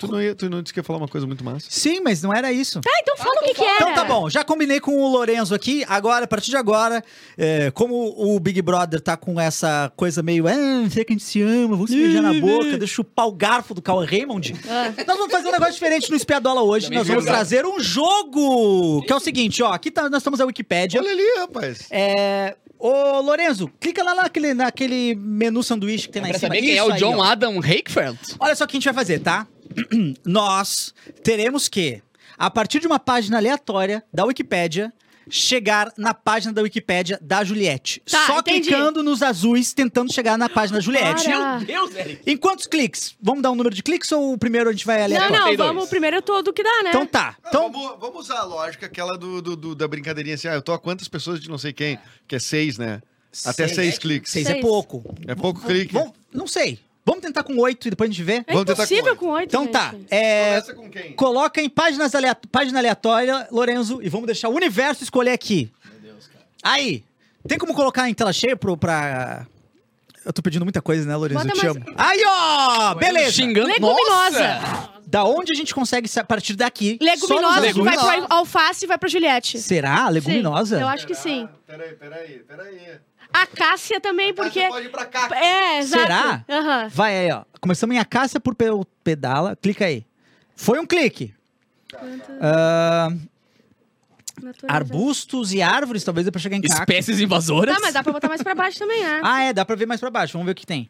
Tu 0.00 0.08
não, 0.10 0.22
ia, 0.22 0.34
tu 0.34 0.48
não 0.48 0.62
disse 0.62 0.72
que 0.72 0.80
ia 0.80 0.84
falar 0.84 0.98
uma 0.98 1.08
coisa 1.08 1.26
muito 1.26 1.44
massa? 1.44 1.66
Sim, 1.68 2.00
mas 2.00 2.22
não 2.22 2.32
era 2.34 2.50
isso. 2.52 2.80
Ah, 2.86 2.98
então 3.02 3.16
fala 3.18 3.40
o 3.40 3.44
que 3.44 3.54
que 3.54 3.62
era. 3.62 3.74
Então 3.76 3.94
tá 3.94 4.04
bom, 4.04 4.30
já 4.30 4.42
combinei 4.42 4.80
com 4.80 4.96
o 4.96 5.08
Lorenzo 5.12 5.54
aqui. 5.54 5.84
Agora, 5.86 6.24
a 6.24 6.28
partir 6.28 6.50
de 6.50 6.56
agora, 6.56 7.04
é, 7.36 7.70
como 7.72 8.14
o 8.16 8.40
Big 8.40 8.62
Brother 8.62 9.00
tá 9.00 9.16
com 9.16 9.38
essa 9.38 9.92
coisa 9.94 10.22
meio, 10.22 10.46
ah, 10.48 10.88
será 10.90 11.04
que 11.04 11.12
a 11.12 11.14
gente 11.14 11.22
se 11.24 11.42
ama? 11.42 11.76
Vamos 11.76 11.90
se 11.90 11.96
beijar 11.96 12.22
na 12.22 12.32
boca, 12.34 12.64
deixa 12.78 12.84
eu 12.84 12.86
chupar 12.88 13.26
o 13.28 13.32
garfo 13.32 13.74
do 13.74 13.82
Cauã 13.82 14.04
Raymond. 14.06 14.54
Ah. 14.68 14.92
Nós 15.06 15.16
vamos 15.18 15.30
fazer 15.32 15.48
um 15.48 15.52
negócio 15.52 15.74
diferente 15.74 16.08
no 16.10 16.16
Espiadola 16.16 16.62
hoje. 16.62 16.86
Também 16.86 16.98
nós 16.98 17.06
vamos 17.06 17.24
verdade. 17.24 17.48
trazer 17.50 17.66
um 17.66 17.78
jogo, 17.78 19.02
que 19.02 19.12
é 19.12 19.16
o 19.16 19.20
seguinte, 19.20 19.62
ó, 19.62 19.72
aqui 19.72 19.90
tá- 19.90 20.08
nós 20.08 20.20
estamos 20.20 20.40
a 20.40 20.44
Wikipédia. 20.46 21.00
Olha 21.00 21.10
ali, 21.10 21.38
rapaz. 21.40 21.86
É, 21.90 22.56
ô, 22.78 23.20
Lorenzo, 23.20 23.70
clica 23.78 24.02
lá 24.02 24.14
naquele, 24.14 24.54
naquele 24.54 25.14
menu 25.14 25.62
sanduíche 25.62 26.06
que 26.06 26.12
tem 26.12 26.22
lá 26.22 26.28
Pra 26.28 26.36
em 26.36 26.40
cima. 26.40 26.54
saber 26.54 26.66
quem 26.66 26.76
é 26.76 26.82
o 26.84 26.92
aí, 26.92 26.98
John 26.98 27.18
ó. 27.18 27.22
Adam 27.22 27.58
Hakefeld. 27.58 28.18
Olha 28.38 28.54
só 28.56 28.64
o 28.64 28.66
que 28.66 28.76
a 28.76 28.78
gente 28.80 28.84
vai 28.86 28.94
fazer, 28.94 29.18
tá? 29.20 29.46
Nós 30.24 30.94
teremos 31.22 31.68
que, 31.68 32.02
a 32.38 32.50
partir 32.50 32.80
de 32.80 32.86
uma 32.86 32.98
página 32.98 33.36
aleatória 33.38 34.02
da 34.12 34.24
Wikipédia, 34.24 34.92
chegar 35.32 35.92
na 35.96 36.12
página 36.12 36.52
da 36.52 36.60
Wikipédia 36.60 37.16
da 37.22 37.44
Juliette. 37.44 38.02
Tá, 38.10 38.26
Só 38.26 38.40
entendi. 38.40 38.68
clicando 38.68 39.00
nos 39.00 39.22
azuis, 39.22 39.72
tentando 39.72 40.12
chegar 40.12 40.36
na 40.36 40.48
página 40.48 40.78
da 40.78 40.82
Juliette. 40.84 41.24
Para. 41.26 41.58
Meu 41.58 41.66
Deus, 41.66 41.94
Eric. 41.94 42.22
Em 42.28 42.36
quantos 42.36 42.66
cliques? 42.66 43.14
Vamos 43.22 43.40
dar 43.42 43.52
um 43.52 43.54
número 43.54 43.74
de 43.74 43.80
cliques 43.82 44.10
ou 44.10 44.32
o 44.32 44.38
primeiro 44.38 44.68
a 44.68 44.72
gente 44.72 44.84
vai 44.84 44.98
Não, 44.98 45.04
aleatório? 45.04 45.36
não, 45.38 45.46
dois. 45.56 45.58
vamos 45.58 45.88
primeiro 45.88 46.20
todo 46.20 46.52
que 46.52 46.64
dá, 46.64 46.82
né? 46.82 46.88
Então 46.88 47.06
tá. 47.06 47.36
Então, 47.46 47.70
vamos, 47.70 48.00
vamos 48.00 48.20
usar 48.24 48.38
a 48.40 48.44
lógica, 48.44 48.86
aquela 48.86 49.16
do, 49.16 49.40
do- 49.40 49.56
do- 49.56 49.74
da 49.76 49.86
brincadeirinha 49.86 50.34
assim, 50.34 50.48
ah, 50.48 50.54
eu 50.54 50.62
tô 50.62 50.72
a 50.72 50.78
quantas 50.80 51.06
pessoas 51.06 51.38
de 51.40 51.48
não 51.48 51.58
sei 51.58 51.72
quem, 51.72 51.96
que 52.26 52.34
é 52.34 52.38
seis, 52.40 52.76
né? 52.76 53.00
Até 53.44 53.68
Seis. 53.68 53.74
seis 53.76 53.98
cliques. 53.98 54.32
seis 54.32 54.46
é 54.46 54.52
Seis. 54.52 54.62
pouco. 54.62 55.04
É 55.28 55.36
pouco 55.36 55.60
clique. 55.60 55.92
Vamos, 55.92 56.12
não 56.34 56.48
sei. 56.48 56.80
Vamos 57.04 57.22
tentar 57.22 57.42
com 57.42 57.56
oito 57.58 57.86
e 57.88 57.90
depois 57.90 58.08
a 58.10 58.12
gente 58.12 58.22
vê? 58.22 58.44
É 58.46 58.52
Vamos 58.52 58.66
tentar 58.66 58.76
com 58.76 58.82
impossível 58.82 59.04
oito. 59.12 59.16
com 59.18 59.28
oito, 59.30 59.48
Então 59.48 59.62
gente. 59.64 59.72
tá. 59.72 59.94
É, 60.10 60.48
Começa 60.60 60.74
com 60.74 60.90
quem? 60.90 61.12
Coloca 61.14 61.60
em 61.60 61.68
páginas 61.68 62.14
aleato- 62.14 62.46
página 62.48 62.78
aleatória, 62.78 63.48
Lorenzo, 63.50 64.00
e 64.02 64.08
vamos 64.08 64.26
deixar 64.26 64.48
o 64.48 64.54
universo 64.54 65.02
escolher 65.02 65.32
aqui. 65.32 65.72
Meu 65.84 66.12
Deus, 66.12 66.26
cara. 66.28 66.44
Aí, 66.62 67.02
tem 67.48 67.58
como 67.58 67.74
colocar 67.74 68.08
em 68.08 68.14
tela 68.14 68.32
cheia 68.32 68.54
pro, 68.56 68.76
pra... 68.76 69.46
Eu 70.24 70.32
tô 70.32 70.42
pedindo 70.42 70.64
muita 70.66 70.82
coisa, 70.82 71.08
né, 71.08 71.16
Lorenzo? 71.16 71.40
Bota 71.46 71.50
Eu 71.50 71.54
te 71.60 71.64
mais- 71.64 71.76
amo. 71.76 71.94
Aí, 71.96 72.22
ó! 72.26 72.94
Beleza. 72.94 73.32
Xingando. 73.32 73.66
Leguminosa. 73.68 74.60
Nossa! 74.60 74.90
Da 75.06 75.24
onde 75.24 75.50
a 75.50 75.56
gente 75.56 75.74
consegue, 75.74 76.08
a 76.20 76.22
partir 76.24 76.54
daqui... 76.54 76.98
Leguminosa, 77.00 77.68
azuis- 77.70 77.74
vai 78.00 78.20
pro 78.20 78.26
alface 78.36 78.84
e 78.84 78.86
vai 78.86 78.98
pra 78.98 79.08
Juliette. 79.08 79.58
Será? 79.58 80.08
Leguminosa? 80.10 80.76
Sim, 80.76 80.82
eu 80.82 80.88
acho 80.88 81.06
que 81.06 81.14
sim. 81.16 81.48
Peraí, 81.66 81.94
peraí, 81.94 82.38
peraí. 82.46 82.78
A 83.32 83.46
Cássia 83.46 84.00
também, 84.00 84.34
porque... 84.34 84.66
pode 84.68 84.86
ir 84.86 84.90
pra 84.90 85.04
cá. 85.06 85.28
É, 85.36 85.78
exato. 85.78 86.02
Será? 86.02 86.44
Aham. 86.48 86.88
Vai 86.88 87.16
aí, 87.18 87.32
ó. 87.32 87.44
Começamos 87.60 87.94
em 87.94 87.98
Acácia 87.98 88.40
por 88.40 88.54
Pe- 88.54 88.66
Pedala. 89.04 89.56
Clica 89.56 89.84
aí. 89.86 90.04
Foi 90.56 90.78
um 90.78 90.86
clique. 90.86 91.32
Natureza. 94.42 94.66
arbustos 94.68 95.52
e 95.52 95.60
árvores, 95.60 96.02
talvez 96.02 96.24
dê 96.24 96.30
pra 96.30 96.40
chegar 96.40 96.56
em 96.56 96.62
cacto. 96.62 96.80
Espécies 96.80 97.20
invasoras. 97.20 97.74
Tá, 97.74 97.80
mas 97.80 97.92
dá 97.92 98.02
pra 98.02 98.12
botar 98.12 98.28
mais 98.28 98.42
pra 98.42 98.54
baixo 98.54 98.78
também, 98.78 99.02
né? 99.02 99.20
Ah, 99.22 99.42
é, 99.44 99.52
dá 99.52 99.64
pra 99.64 99.76
ver 99.76 99.86
mais 99.86 100.00
pra 100.00 100.10
baixo. 100.10 100.32
Vamos 100.32 100.46
ver 100.46 100.52
o 100.52 100.54
que 100.54 100.66
tem. 100.66 100.88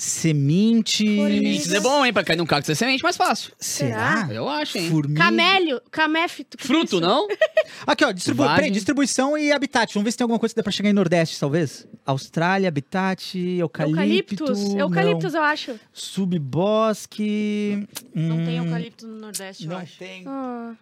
Semente. 0.00 1.04
Sementes 1.04 1.72
é 1.72 1.80
bom, 1.80 2.06
hein? 2.06 2.12
Pra 2.12 2.22
cair 2.22 2.36
num 2.36 2.46
cacto 2.46 2.70
é 2.70 2.74
semente 2.74 3.02
mais 3.02 3.16
fácil. 3.16 3.52
Será? 3.58 4.28
Eu 4.30 4.48
acho, 4.48 4.78
hein? 4.78 4.88
Formiga. 4.90 5.20
Camélio, 5.20 5.80
caméfito. 5.90 6.56
que 6.56 6.62
é 6.62 6.66
Fruto, 6.66 6.84
isso? 6.96 7.00
não? 7.00 7.26
Aqui, 7.86 8.04
ó, 8.04 8.12
distribu... 8.12 8.44
Vagem. 8.44 8.56
peraí, 8.56 8.70
distribuição 8.70 9.36
e 9.36 9.50
habitat. 9.50 9.92
Vamos 9.92 10.04
ver 10.04 10.12
se 10.12 10.16
tem 10.18 10.24
alguma 10.24 10.38
coisa 10.38 10.54
que 10.54 10.56
dá 10.56 10.62
pra 10.62 10.70
chegar 10.70 10.88
em 10.88 10.92
Nordeste, 10.92 11.40
talvez. 11.40 11.84
Austrália, 12.06 12.68
habitat, 12.68 13.36
eucalipto. 13.36 13.98
Eucaliptus. 14.44 14.68
não. 14.74 14.78
Eucaliptus, 14.78 15.34
eu 15.34 15.42
acho. 15.42 15.80
Subbosque. 15.92 17.88
Não 18.14 18.44
tem 18.44 18.60
hum, 18.60 18.64
eucalipto 18.66 19.06
no 19.06 19.18
Nordeste, 19.20 19.64
eu 19.64 19.70
Não 19.70 19.78
acho. 19.78 19.98
tem. 19.98 20.22
Ah, 20.28 20.74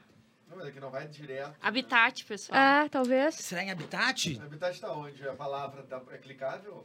Não, 0.50 0.56
mas 0.58 0.66
é 0.66 0.70
que 0.70 0.80
não 0.80 0.90
vai 0.90 1.08
direto. 1.08 1.52
Habitat, 1.62 2.22
pessoal. 2.24 2.58
é, 2.58 2.88
talvez. 2.90 3.34
Será 3.36 3.64
em 3.64 3.70
habitat? 3.70 4.38
Habitat 4.44 4.78
tá 4.80 4.92
onde? 4.92 5.26
A 5.26 5.32
palavra 5.32 5.82
tá- 5.84 6.02
é 6.12 6.18
clicável? 6.18 6.84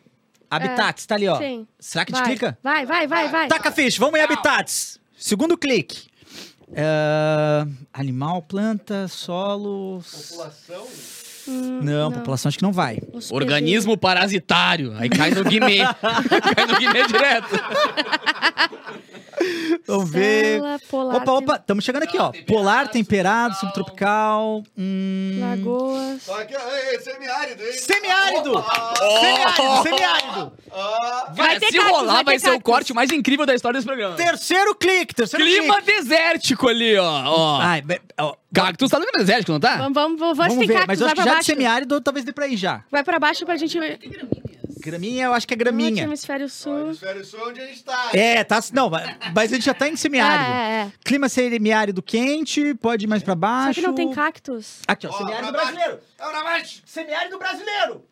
Habitats, 0.51 1.05
tá 1.05 1.15
ali, 1.15 1.27
ó. 1.27 1.37
Sim. 1.37 1.65
Será 1.79 2.03
que 2.05 2.13
a 2.13 2.17
gente 2.17 2.25
Vai. 2.25 2.35
clica? 2.35 2.57
Vai, 2.61 2.85
vai, 2.85 3.07
vai, 3.07 3.29
vai. 3.29 3.47
Taca 3.47 3.71
ficha, 3.71 3.99
vamos 3.99 4.19
em 4.19 4.23
habitats. 4.23 4.99
Segundo 5.17 5.57
clique. 5.57 6.09
É, 6.73 7.65
animal, 7.93 8.41
planta, 8.41 9.07
solo. 9.07 10.01
População? 10.01 10.87
Hum, 11.47 11.79
Não, 11.81 12.11
população 12.11 12.49
acho 12.49 12.57
que 12.57 12.63
não 12.63 12.71
vai. 12.71 12.95
Hospedeiro. 13.11 13.35
Organismo 13.35 13.97
parasitário. 13.97 14.93
Aí 14.97 15.09
cai 15.09 15.31
no 15.31 15.43
Guimê. 15.43 15.79
cai 16.55 16.65
no 16.67 16.77
Guimê 16.77 17.07
direto. 17.07 17.49
Vamos 19.87 20.09
ver. 20.09 20.61
Polar, 20.89 21.15
Opa, 21.17 21.31
opa, 21.33 21.55
estamos 21.55 21.83
chegando 21.83 22.03
aqui, 22.03 22.17
ó. 22.17 22.31
Polar, 22.47 22.87
temperado, 22.89 23.55
subtropical. 23.55 24.63
Hum... 24.77 25.37
Lagoas. 25.39 26.23
Só 26.23 26.43
que, 26.45 26.53
ei, 26.53 26.99
semiárido, 26.99 27.63
hein? 27.63 27.73
Semiárido! 27.73 28.63
Semiárido, 29.19 29.83
semiárido! 29.83 30.51
Ah, 30.73 31.33
Vai 31.35 31.59
ter 31.59 31.67
se 31.67 31.77
cactus, 31.77 31.91
rolar, 31.91 32.13
vai 32.15 32.23
vai, 32.23 32.33
ter 32.35 32.39
ser 32.39 32.47
o 32.49 32.51
cactus. 32.53 32.71
corte 32.73 32.93
mais 32.93 33.11
incrível 33.11 33.45
da 33.45 33.53
história 33.55 33.77
desse 33.77 33.87
programa. 33.87 34.15
Terceiro 34.15 34.73
clique, 34.75 35.13
terceiro 35.13 35.45
Clima 35.45 35.81
clique. 35.81 36.01
desértico 36.01 36.67
ali, 36.69 36.97
ó. 36.97 37.23
ó. 37.25 37.59
Ai, 37.61 37.83
ó, 38.19 38.35
Cactus 38.53 38.89
tá 38.89 38.99
no 38.99 39.05
clima 39.05 39.19
desértico, 39.25 39.51
não 39.53 39.59
tá? 39.59 39.77
Vamos, 39.77 39.93
vamos, 39.93 40.19
vamos, 40.19 40.37
vamos 40.37 40.57
ver, 40.67 40.73
cactus, 40.73 40.87
mas 40.87 41.01
eu 41.01 41.07
acho 41.07 41.15
que 41.15 41.21
já 41.21 41.25
de 41.29 41.35
baixo. 41.35 41.45
semiárido 41.45 42.01
talvez 42.01 42.25
dê 42.25 42.31
pra 42.31 42.47
ir 42.47 42.57
já. 42.57 42.83
Vai 42.91 43.03
pra 43.03 43.19
baixo 43.19 43.45
pra 43.45 43.55
gente... 43.57 43.77
Graminha, 44.81 45.25
eu 45.25 45.33
acho 45.33 45.47
que 45.47 45.53
é 45.53 45.57
graminha. 45.57 46.03
hemisfério 46.03 46.49
sul. 46.49 46.87
Hemisfério 46.87 47.23
sul 47.23 47.39
onde 47.47 47.61
a 47.61 47.67
gente 47.67 47.83
tá. 47.83 48.09
É, 48.13 48.43
tá. 48.43 48.59
Não, 48.73 48.89
mas 49.33 49.51
a 49.51 49.55
gente 49.55 49.65
já 49.65 49.73
tá 49.73 49.87
em 49.87 49.95
semiárido. 49.95 50.51
É, 50.51 50.55
é, 50.55 50.81
é. 50.87 50.91
Clima 51.03 51.29
semiárido 51.29 52.01
quente, 52.01 52.73
pode 52.75 53.05
ir 53.05 53.07
mais 53.07 53.23
pra 53.23 53.33
Só 53.33 53.39
baixo. 53.39 53.79
que 53.79 53.87
não 53.87 53.95
tem 53.95 54.11
cactus. 54.11 54.79
Aqui, 54.87 55.07
ó, 55.07 55.11
Ó, 55.11 55.17
semiárido 55.17 55.51
brasileiro. 55.51 55.99
É 56.19 56.27
o 56.27 56.31
Navate. 56.31 56.83
Semiárido 56.85 57.37
brasileiro. 57.37 58.05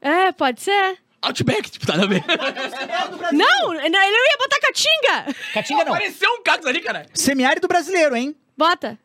É, 0.00 0.32
pode 0.32 0.60
ser. 0.62 0.98
Outback, 1.22 1.70
tipo, 1.70 1.86
tá 1.86 1.96
na 1.96 2.06
ver. 2.06 2.22
Semiárido 2.22 3.16
brasileiro. 3.16 3.32
Não, 3.32 3.74
ele 3.74 3.88
não 3.90 4.00
ia 4.02 4.38
botar 4.38 4.60
caatinga. 4.60 5.36
Caatinga 5.54 5.84
não. 5.84 5.94
Apareceu 5.94 6.30
um 6.30 6.42
cactus 6.42 6.66
ali, 6.66 6.80
cara. 6.80 7.06
Semiárido 7.14 7.66
brasileiro, 7.66 8.14
hein? 8.14 8.36
Bota. 8.56 8.98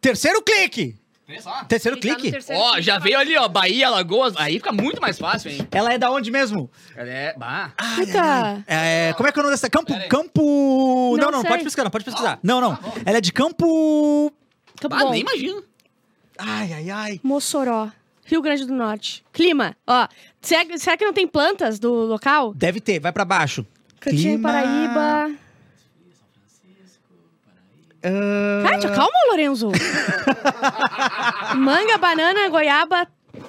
Terceiro 0.00 0.40
clique. 0.42 0.96
Terceiro 1.68 1.96
Ele 1.96 2.02
tá 2.08 2.12
no 2.14 2.16
clique. 2.20 2.32
terceiro 2.32 2.60
Ó, 2.60 2.70
clique, 2.72 2.82
já 2.82 2.94
tá 2.94 2.98
veio 3.00 3.18
ali, 3.18 3.36
ó, 3.36 3.48
Bahia, 3.48 3.88
Lagoas. 3.88 4.34
Aí 4.36 4.54
fica 4.54 4.72
muito 4.72 5.00
mais 5.00 5.18
fácil, 5.18 5.50
hein? 5.50 5.66
Ela 5.70 5.92
é 5.94 5.98
da 5.98 6.10
onde 6.10 6.30
mesmo? 6.30 6.70
Ela 6.94 7.08
é... 7.08 7.34
Bah. 7.38 7.72
Puta. 7.96 8.64
É, 8.66 9.12
como 9.16 9.28
é 9.28 9.32
que 9.32 9.38
é 9.38 9.40
o 9.40 9.44
nome 9.44 9.54
dessa? 9.54 9.70
Campo. 9.70 9.86
Pera 9.92 10.02
aí. 10.02 10.08
Campo. 10.08 11.16
Não, 11.16 11.24
Não 11.26 11.30
não, 11.32 11.40
sei. 11.40 11.50
pode 11.50 11.64
pesquisar, 11.64 11.84
não, 11.84 11.90
pode 11.90 12.04
pesquisar. 12.04 12.38
Não, 12.42 12.60
não. 12.60 12.78
Ela 13.06 13.18
é 13.18 13.20
de 13.20 13.32
Campo. 13.32 14.32
Campo 14.80 14.94
Ah, 14.94 15.04
Bom. 15.04 15.10
nem 15.12 15.20
imagino. 15.22 15.62
Ai, 16.38 16.72
ai, 16.72 16.90
ai. 16.90 17.20
Mossoró. 17.22 17.88
Rio 18.24 18.42
Grande 18.42 18.64
do 18.66 18.72
Norte. 18.74 19.24
Clima. 19.32 19.76
Ó, 19.86 20.06
será, 20.40 20.64
que- 20.64 20.78
será 20.78 20.96
que 20.96 21.04
não 21.04 21.12
tem 21.12 21.26
plantas 21.26 21.78
do 21.78 21.92
local? 21.92 22.52
Deve 22.54 22.80
ter, 22.80 22.98
vai 23.00 23.12
pra 23.12 23.24
baixo. 23.24 23.64
Cantinho 24.00 24.34
Clima. 24.38 24.52
Paraíba. 24.52 25.34
Kátia, 28.02 28.90
calma, 28.90 29.12
Lorenzo. 29.30 29.70
Manga, 31.56 31.98
banana, 31.98 32.48
goiaba. 32.48 33.06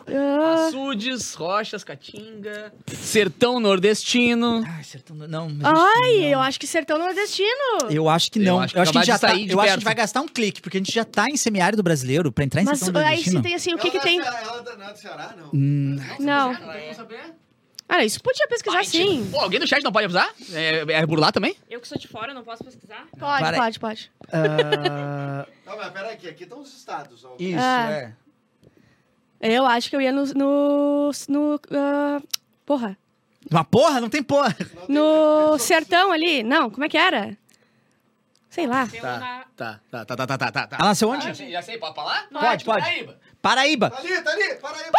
ah, 0.08 0.68
Açudes, 0.68 1.34
rochas, 1.34 1.84
caatinga, 1.84 2.74
sertão 2.96 3.60
nordestino. 3.60 4.64
Ai, 4.68 4.84
sertão... 4.84 5.16
Não, 5.16 5.50
mas 5.50 5.66
Ai, 5.66 6.18
não. 6.20 6.24
eu 6.30 6.40
acho 6.40 6.60
que 6.60 6.68
sertão 6.68 6.98
nordestino. 6.98 7.90
Eu 7.90 8.08
acho 8.10 8.32
que 8.32 8.40
Eu 8.40 8.44
não. 8.46 8.56
Eu 8.56 8.60
acho 8.62 8.80
acho 8.80 8.92
que 8.92 8.92
que, 8.92 8.98
a 8.98 9.02
gente 9.02 9.08
já 9.08 9.20
tá, 9.20 9.28
eu 9.30 9.34
acho 9.36 9.46
que 9.48 9.54
a 9.54 9.58
perto. 9.58 9.74
gente 9.74 9.84
vai 9.84 9.96
gastar 9.96 10.22
um 10.22 10.28
clique, 10.28 10.62
porque 10.62 10.78
a 10.78 10.80
gente 10.80 10.92
já 10.94 11.04
tá 11.06 11.28
em 11.30 11.38
semiárido 11.38 11.82
brasileiro 11.84 12.32
pra 12.32 12.44
entrar 12.44 12.62
em 12.62 12.66
Mas 12.66 12.80
sertão 12.80 13.02
aí 13.02 13.08
nordestino. 13.08 13.38
se 13.38 13.44
tem 13.44 13.56
assim, 13.56 13.74
o 13.74 13.78
que 13.78 13.92
que 13.92 14.00
tem? 14.00 14.20
Ela, 14.20 14.40
ela 14.42 14.76
não 14.78 14.86
é 14.88 14.94
do 14.94 15.00
Ceará, 15.00 15.34
não. 15.38 15.50
Hum, 15.54 15.98
Não. 16.20 16.54
Ah, 17.88 18.04
isso 18.04 18.22
podia 18.22 18.48
pesquisar 18.48 18.84
sim. 18.86 19.30
Pô, 19.32 19.40
alguém 19.42 19.60
do 19.60 19.68
chat 19.68 19.84
não 19.84 19.92
pode 19.92 20.06
avisar? 20.06 20.34
É, 20.52 20.84
é 21.02 21.06
por 21.08 21.20
lá 21.20 21.32
também? 21.32 21.56
Eu 21.70 21.80
que 21.80 21.88
sou 21.88 21.98
de 21.98 22.08
fora, 22.08 22.34
não 22.34 22.44
posso 22.44 22.64
pesquisar? 22.64 23.06
Pode, 23.20 23.44
Para 23.44 23.58
pode, 23.58 23.80
pode. 23.80 24.12
ah, 24.32 25.46
Não, 25.66 25.78
mas 25.78 25.92
peraí, 25.92 26.14
aqui, 26.14 26.30
aqui 26.30 26.44
estão 26.44 26.60
os 26.60 26.74
estados. 26.76 27.24
Ó. 27.24 27.36
isso, 27.40 27.60
Ah. 27.60 27.92
é. 27.92 28.14
Eu 29.42 29.66
acho 29.66 29.90
que 29.90 29.96
eu 29.96 30.02
ia 30.02 30.12
no. 30.12 30.24
no, 30.34 31.12
no 31.28 31.60
ah, 31.72 32.22
porra. 32.66 32.98
Uma 33.52 33.66
porra, 33.66 34.00
não 34.00 34.10
tem 34.10 34.24
porra. 34.24 34.56
No 34.88 35.58
sertão 35.60 36.12
ali. 36.14 36.42
Não, 36.44 36.70
como 36.70 36.86
é 36.86 36.90
que 36.90 36.98
era? 36.98 37.38
Sei 38.50 38.66
lá. 38.66 38.88
Eu 38.94 39.02
Tá, 39.02 39.20
na... 39.20 39.46
tá, 39.56 39.80
tá, 39.92 40.06
tá, 40.06 40.16
tá, 40.16 40.38
tá, 40.38 40.52
tá, 40.52 40.68
tá. 40.68 40.78
Ela 40.78 40.90
nasceu 40.90 41.10
onde? 41.10 41.26
Já 41.26 41.34
sei, 41.36 41.52
já 41.52 41.62
sei, 41.62 41.78
pode 41.78 41.94
falar? 41.96 42.28
Pode, 42.32 42.64
pode. 42.64 42.82
Paraíba. 42.86 43.20
Paraíba. 43.42 43.90
Tá 43.90 43.98
ali, 43.98 44.22
tá 44.22 44.32
ali, 44.32 44.56
para 44.56 44.78
aí. 44.78 44.92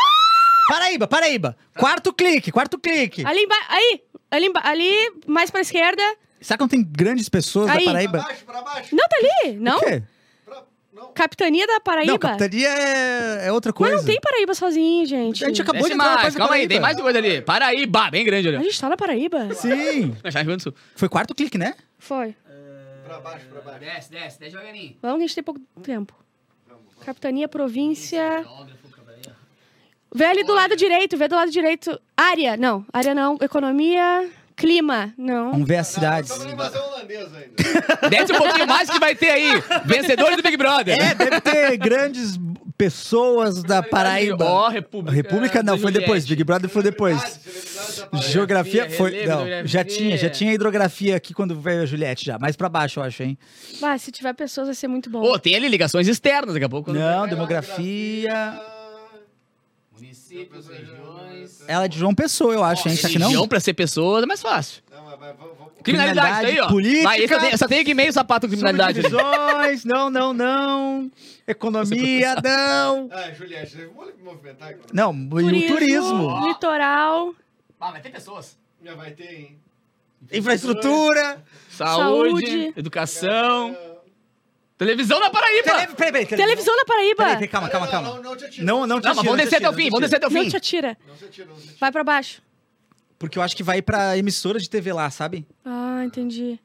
Paraíba, 0.68 1.06
Paraíba. 1.06 1.56
Quarto 1.76 2.12
clique, 2.12 2.50
quarto 2.50 2.78
clique. 2.78 3.24
Ali 3.26 3.40
embaixo. 3.42 3.66
Aí! 3.68 4.00
Ali, 4.30 4.50
ali, 4.62 5.12
mais 5.26 5.50
pra 5.50 5.60
esquerda. 5.60 6.02
Será 6.40 6.58
que 6.58 6.62
não 6.62 6.68
tem 6.68 6.82
grandes 6.82 7.28
pessoas 7.28 7.68
Aí. 7.70 7.76
da 7.78 7.82
Pra 7.84 7.92
Paraíba? 7.92 8.18
baixo, 8.18 8.44
pra 8.44 8.62
baixo. 8.62 8.94
Não, 8.96 9.08
tá 9.08 9.16
ali! 9.16 9.56
Não? 9.56 9.76
O 9.76 9.80
quê? 9.80 10.02
Pra... 10.44 10.62
Capitania 11.14 11.66
da 11.66 11.80
Paraíba. 11.80 12.12
Não, 12.12 12.18
capitania 12.18 12.68
é, 12.68 13.46
é 13.46 13.52
outra 13.52 13.70
Mas 13.70 13.78
coisa. 13.78 13.96
não 13.96 14.04
tem 14.04 14.18
Paraíba 14.20 14.54
sozinho, 14.54 15.06
gente. 15.06 15.44
A 15.44 15.48
gente 15.48 15.62
acabou 15.62 15.82
Desce 15.82 15.92
de 15.92 15.96
mais, 15.96 16.34
calma 16.34 16.54
aí, 16.54 16.66
tem 16.66 16.80
mais 16.80 17.00
coisa 17.00 17.18
ali. 17.18 17.40
Paraíba, 17.42 18.10
bem 18.10 18.24
grande 18.24 18.48
A 18.48 18.58
ali. 18.58 18.64
gente 18.64 18.80
tá 18.80 18.88
na 18.88 18.96
Paraíba? 18.96 19.54
Sim. 19.54 20.16
Foi 20.96 21.08
quarto 21.08 21.34
clique, 21.34 21.56
né? 21.58 21.74
Foi. 21.98 22.34
Pra 23.04 23.20
baixo, 23.20 23.46
pra 23.46 23.60
baixo. 23.60 23.80
Desce, 23.80 24.10
desce, 24.10 24.38
desce 24.40 24.52
devagarinho. 24.52 24.96
Vamos 25.00 25.18
que 25.18 25.24
a 25.24 25.26
gente 25.26 25.34
tem 25.36 25.44
pouco 25.44 25.60
tempo. 25.82 26.14
Capitania, 27.04 27.46
província. 27.46 28.44
Vê 30.14 30.26
ali 30.26 30.44
do 30.44 30.54
lado 30.54 30.76
direito, 30.76 31.16
vê 31.16 31.26
do 31.26 31.34
lado 31.34 31.50
direito. 31.50 32.00
Área, 32.16 32.56
não. 32.56 32.86
Área 32.92 33.14
não. 33.14 33.36
Economia. 33.40 34.28
Clima, 34.56 35.12
não. 35.18 35.50
Vamos 35.50 35.66
ver 35.66 35.78
as 35.78 35.88
cidades. 35.88 36.30
Estamos 36.30 36.46
na 36.46 36.52
invasão 36.52 36.86
holandesa 36.86 37.36
ainda. 37.36 38.08
Desce 38.08 38.32
um 38.32 38.36
pouquinho 38.36 38.68
mais 38.68 38.88
que 38.88 39.00
vai 39.00 39.12
ter 39.12 39.30
aí. 39.30 39.50
Vencedores 39.84 40.36
do 40.36 40.42
Big 40.44 40.56
Brother. 40.56 40.96
É, 40.96 41.12
deve 41.12 41.40
ter 41.40 41.76
grandes 41.76 42.38
pessoas 42.78 43.64
da 43.64 43.82
Paraíba. 43.82 44.44
Ó, 44.44 44.68
República. 44.68 45.16
República 45.16 45.62
não, 45.62 45.76
foi 45.76 45.90
depois. 45.90 46.24
Big 46.24 46.44
Brother 46.44 46.70
foi 46.70 46.84
depois. 46.84 47.40
Geografia 48.12 48.88
foi. 48.90 49.26
Não, 49.26 49.66
já 49.66 49.82
tinha, 49.82 50.16
já 50.16 50.30
tinha 50.30 50.54
hidrografia 50.54 51.16
aqui 51.16 51.34
quando 51.34 51.58
veio 51.58 51.82
a 51.82 51.86
Juliette 51.86 52.24
já. 52.24 52.38
Mais 52.38 52.54
pra 52.54 52.68
baixo, 52.68 53.00
eu 53.00 53.04
acho, 53.04 53.24
hein? 53.24 53.36
Vai, 53.80 53.98
se 53.98 54.12
tiver 54.12 54.34
pessoas 54.34 54.68
vai 54.68 54.74
ser 54.76 54.86
muito 54.86 55.10
bom. 55.10 55.20
Pô, 55.20 55.36
tem 55.36 55.56
ali 55.56 55.66
ligações 55.66 56.06
externas 56.06 56.54
daqui 56.54 56.64
a 56.64 56.68
pouco. 56.68 56.92
Não, 56.92 57.26
demografia. 57.26 58.54
Municípios, 60.34 60.68
regiões. 60.68 61.64
Ela 61.68 61.84
é 61.84 61.88
de 61.88 61.98
João 61.98 62.14
Pessoa, 62.14 62.52
eu 62.54 62.64
acho, 62.64 62.88
hein? 62.88 62.96
Será 62.96 63.08
que 63.12 63.18
não? 63.18 63.28
Região 63.28 63.46
pra 63.48 63.60
ser 63.60 63.72
pessoas 63.74 64.24
é 64.24 64.26
mais 64.26 64.42
fácil. 64.42 64.82
Não, 64.90 65.04
mas 65.04 65.18
vai- 65.18 65.32
vamos- 65.34 65.56
vamos- 65.58 65.72
Criminalidade, 65.82 66.28
tá 66.42 66.46
aí, 66.48 66.60
ó. 66.60 66.68
política. 66.68 67.02
Vai, 67.04 67.22
eu, 67.24 67.28
tenho, 67.40 67.58
só 67.58 67.68
tenho 67.68 67.82
aqui 67.82 67.94
meio 67.94 68.12
sapato 68.12 68.46
com 68.46 68.50
criminalidade. 68.52 68.98
ali. 69.00 69.08
Subdivisões, 69.10 69.84
não, 69.84 70.10
não, 70.10 70.32
não. 70.32 71.10
Economia, 71.46 72.34
não. 72.42 73.08
Ah, 73.12 73.30
Juliette, 73.32 73.76
mo- 73.94 74.06
movimentar. 74.24 74.70
agora. 74.70 74.86
Não, 74.92 75.12
e 75.12 75.64
o 75.64 75.66
turismo. 75.68 76.46
Litoral. 76.48 77.34
Ah, 77.78 77.90
vai 77.92 78.00
ter 78.00 78.10
pessoas. 78.10 78.56
Já 78.82 78.94
vai 78.94 79.10
ter, 79.12 79.32
hein? 79.32 79.58
Infraestrutura. 80.32 81.42
Saúde, 81.70 82.40
Saúde. 82.46 82.72
educação. 82.76 83.76
Televisão 84.76 85.20
na 85.20 85.30
Paraíba. 85.30 85.62
Tele... 85.62 85.86
Peraí, 85.86 85.94
peraí, 86.12 86.26
tele- 86.26 86.42
Televisão 86.42 86.76
na 86.76 86.84
Paraíba. 86.84 87.16
Peraí, 87.16 87.34
peraí, 87.34 87.48
calma, 87.48 87.68
calma, 87.68 87.86
Não, 87.86 87.92
calma. 87.92 88.08
Não, 88.08 88.22
não 88.22 88.36
te 88.36 88.44
atira. 88.44 88.64
Não, 88.64 88.86
não 88.86 89.00
te 89.00 89.04
Não, 89.04 89.10
mas 89.10 89.18
atira, 89.18 89.24
vamos 89.24 89.26
não 89.26 89.36
te 89.36 89.44
descer 89.44 89.56
até 89.56 89.66
atira, 89.66 89.70
o 89.70 89.76
fim, 89.76 89.84
não 89.84 89.90
vamos 89.90 90.00
te 90.00 90.10
descer 90.10 90.16
até 90.16 90.26
o 90.26 90.30
Não 90.30 90.42
fim. 90.42 90.48
te 90.50 90.56
atira. 90.56 90.98
Não 91.06 91.16
se 91.16 91.24
atira, 91.24 91.46
não 91.46 91.56
se 91.56 91.62
atira. 91.62 91.76
Vai 91.80 91.92
pra 91.92 92.04
baixo. 92.04 92.42
Porque 93.18 93.38
eu 93.38 93.42
acho 93.42 93.56
que 93.56 93.62
vai 93.62 93.80
pra 93.80 94.18
emissora 94.18 94.58
de 94.58 94.68
TV 94.68 94.92
lá, 94.92 95.08
sabe? 95.10 95.46
Ah, 95.64 96.02
entendi. 96.04 96.58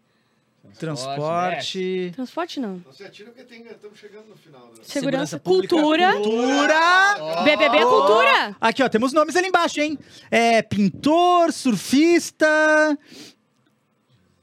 Transporte. 0.78 2.12
Transporte 2.16 2.60
não. 2.60 2.82
Não 2.86 2.94
se 2.94 3.04
atira 3.04 3.32
porque 3.32 3.54
estamos 3.54 3.98
chegando 4.00 4.28
no 4.30 4.36
final. 4.38 4.68
né? 4.68 4.74
Segurança, 4.84 5.40
pública, 5.40 5.76
cultura. 5.76 6.14
Cultura. 6.14 7.44
BBB 7.44 7.78
é 7.78 7.84
cultura. 7.86 8.56
Aqui, 8.62 8.82
ó, 8.84 8.90
temos 8.90 9.12
nomes 9.14 9.36
ali 9.36 9.48
embaixo, 9.48 9.80
hein? 9.82 9.98
É 10.32 10.62
pintor, 10.62 11.52
surfista, 11.52 12.98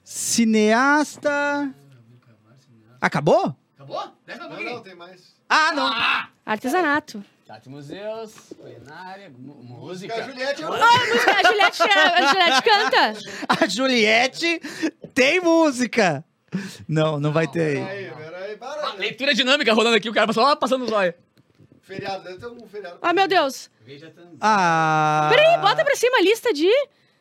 cineasta. 0.04 1.72
Acabou? 3.06 3.54
Acabou? 3.76 4.02
Um 4.02 4.36
Não, 4.48 4.60
não, 4.62 4.82
tem 4.82 4.96
mais. 4.96 5.34
Ah, 5.48 5.72
não. 5.72 5.88
Artesanato. 6.44 7.24
Teatro 7.44 7.70
museus, 7.70 8.32
culinária, 8.58 9.30
Música. 9.38 10.16
música. 10.16 10.22
Juliette. 10.24 10.64
Ah, 10.64 10.66
a 10.66 11.06
música, 11.06 11.32
a 11.32 11.42
Juliette, 11.52 11.82
a 11.82 12.26
Juliette 12.26 12.62
canta. 12.62 13.36
A 13.64 13.68
Juliette 13.68 14.60
tem 15.14 15.40
música. 15.40 16.24
Não, 16.88 17.20
não 17.20 17.32
vai 17.32 17.46
ter 17.46 17.78
aí. 17.78 18.10
Peraí, 18.10 18.24
peraí, 18.24 18.56
para. 18.56 18.88
Ah, 18.88 18.92
Leitura 18.94 19.32
dinâmica 19.32 19.72
rolando 19.72 19.96
aqui, 19.96 20.08
o 20.10 20.12
cara 20.12 20.32
só 20.32 20.56
passando 20.56 20.84
o 20.84 20.88
zóio. 20.88 21.14
Feriado, 21.82 22.24
deve 22.24 22.38
ter 22.38 22.46
um 22.48 22.66
feriado. 22.66 22.98
Ah, 23.00 23.12
meu 23.12 23.28
Deus. 23.28 23.70
Veja 23.84 24.10
também. 24.10 24.36
Ah. 24.40 25.28
Peraí, 25.30 25.58
bota 25.60 25.84
pra 25.84 25.94
cima 25.94 26.16
a 26.16 26.22
lista 26.22 26.52
de... 26.52 26.68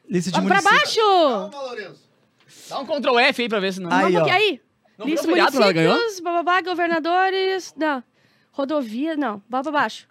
Lista 0.10 0.32
de 0.32 0.40
Ah, 0.40 0.42
pra 0.42 0.56
municípios. 0.62 0.80
baixo. 0.80 1.52
Calma, 1.52 1.62
Lourenço. 1.62 2.10
Dá 2.70 2.80
um 2.80 2.86
Ctrl 2.88 3.20
F 3.20 3.42
aí 3.44 3.50
pra 3.50 3.60
ver 3.60 3.74
se 3.74 3.80
não. 3.80 3.92
Aí, 3.92 4.18
ó. 4.18 4.26
aí. 4.28 4.60
Não 4.98 5.08
ela 5.08 5.74
ganhou? 5.74 5.94
municípios, 5.96 6.20
bababá, 6.22 6.62
governadores... 6.62 7.74
Não. 7.78 8.04
Rodovia, 8.52 9.18
não. 9.18 9.42
Bota 9.50 9.64
pra 9.72 9.82
baixo. 9.82 10.08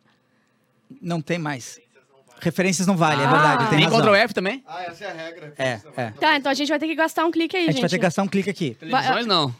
Não 1.01 1.21
tem 1.23 1.39
mais. 1.39 1.81
Referências 2.41 2.87
não 2.87 2.95
vale, 2.97 3.23
é 3.23 3.25
Ah. 3.25 3.31
verdade. 3.31 3.69
Tem 3.71 3.79
Nem 3.79 3.87
razão. 3.87 4.01
Ctrl 4.01 4.15
F 4.17 4.35
também? 4.35 4.63
Ah, 4.67 4.83
essa 4.85 5.05
é 5.05 5.11
a 5.11 5.15
regra. 5.15 5.55
É, 5.57 5.81
é. 5.97 6.11
Tá, 6.11 6.37
então 6.37 6.53
a 6.53 6.55
gente 6.55 6.69
vai 6.69 6.79
ter 6.79 6.87
que 6.87 6.95
gastar 6.95 7.25
um 7.25 7.31
clique 7.31 7.57
aí, 7.57 7.65
A 7.69 7.73
gente 7.73 7.81
vai 7.81 7.89
ter 7.89 7.97
que 7.97 8.03
gastar 8.03 8.23
um 8.23 8.29
clique 8.29 8.51
aqui. 8.51 8.75
Televisões 8.75 9.25
não. 9.27 9.55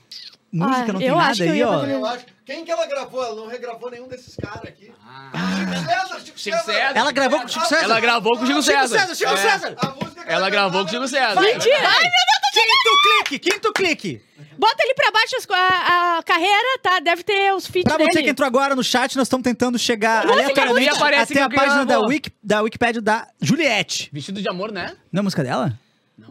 Música 0.53 0.83
Ah, 0.83 0.93
não 0.93 0.99
tem 1.01 1.09
eu 1.09 1.17
nada 1.17 1.31
acho 1.31 1.43
que 1.43 1.49
eu 1.49 1.53
aí, 1.53 1.59
ia 1.59 1.69
ó. 1.69 1.85
Eu 1.85 2.07
acho. 2.07 2.27
Quem 2.45 2.65
que 2.65 2.71
ela 2.71 2.87
gravou? 2.87 3.25
Ela 3.25 3.35
não 3.35 3.47
regravou 3.49 3.91
nenhum 3.91 4.07
desses 4.07 4.37
caras 4.37 4.63
aqui. 4.65 4.93
Ah. 5.05 5.31
Chico 5.59 5.73
César, 5.89 6.21
Chico, 6.21 6.39
Chico 6.39 6.57
César. 6.59 6.73
César. 6.73 6.93
Ela 6.99 7.11
gravou 7.13 7.41
com 7.41 7.47
o 7.47 7.49
Chico 7.49 7.67
César. 7.67 7.85
Ela 7.85 8.01
gravou 8.01 8.37
com 8.37 8.45
o 8.45 8.47
Chico 8.47 8.63
Chico 8.63 8.79
César. 8.79 8.99
César, 8.99 9.15
Chico. 9.15 9.37
César. 9.37 9.75
A 9.79 9.87
música 9.91 10.25
que 10.25 10.31
Ela 10.33 10.51
gravou 10.51 10.83
com 10.83 10.87
o 10.87 10.91
Chico 10.91 11.09
César. 11.09 11.41
Mentira! 11.41 11.77
Ai, 11.89 12.03
meu 12.03 12.11
Quinto 12.55 13.03
clique, 13.03 13.39
quinto 13.51 13.73
clique. 13.73 14.23
Bota 14.57 14.83
ali 14.85 14.95
pra 14.95 15.11
baixo 15.11 15.37
as 15.37 15.47
a, 15.51 16.19
a 16.19 16.23
carreira, 16.23 16.79
tá? 16.81 17.01
Deve 17.01 17.23
ter 17.25 17.53
os 17.53 17.67
feats 17.67 17.85
Pra 17.93 17.99
você 18.05 18.11
dele. 18.11 18.23
que 18.25 18.31
entrou 18.31 18.47
agora 18.47 18.77
no 18.77 18.85
chat, 18.85 19.17
nós 19.17 19.27
estamos 19.27 19.43
tentando 19.43 19.79
chegar 19.79 20.25
aleatoriamente 20.27 20.89
música 20.91 21.05
aparece 21.05 21.33
até 21.33 21.35
que 21.35 21.41
a 21.41 21.61
página 21.61 21.85
da. 21.85 22.01
Wiki, 22.01 22.31
da 22.43 22.63
Wikipedia 22.63 23.03
da 23.03 23.27
Juliette. 23.41 24.09
Vestido 24.13 24.41
de 24.41 24.49
amor, 24.49 24.71
né? 24.71 24.95
Não 25.13 25.19
é 25.19 25.21
a 25.21 25.23
música 25.25 25.43
dela? 25.43 25.79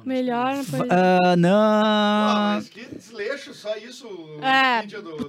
Melhor, 0.05 0.55
pois... 0.69 0.89
Ah, 0.89 1.19
Ah, 1.25 1.35
não. 1.35 2.55
mas 2.55 2.69
que 2.69 2.85
desleixo, 2.85 3.53
só 3.53 3.75
isso. 3.75 4.07
o 4.07 4.43
É. 4.43 4.81
vídeo 4.81 5.01
do- 5.01 5.17
do- 5.17 5.25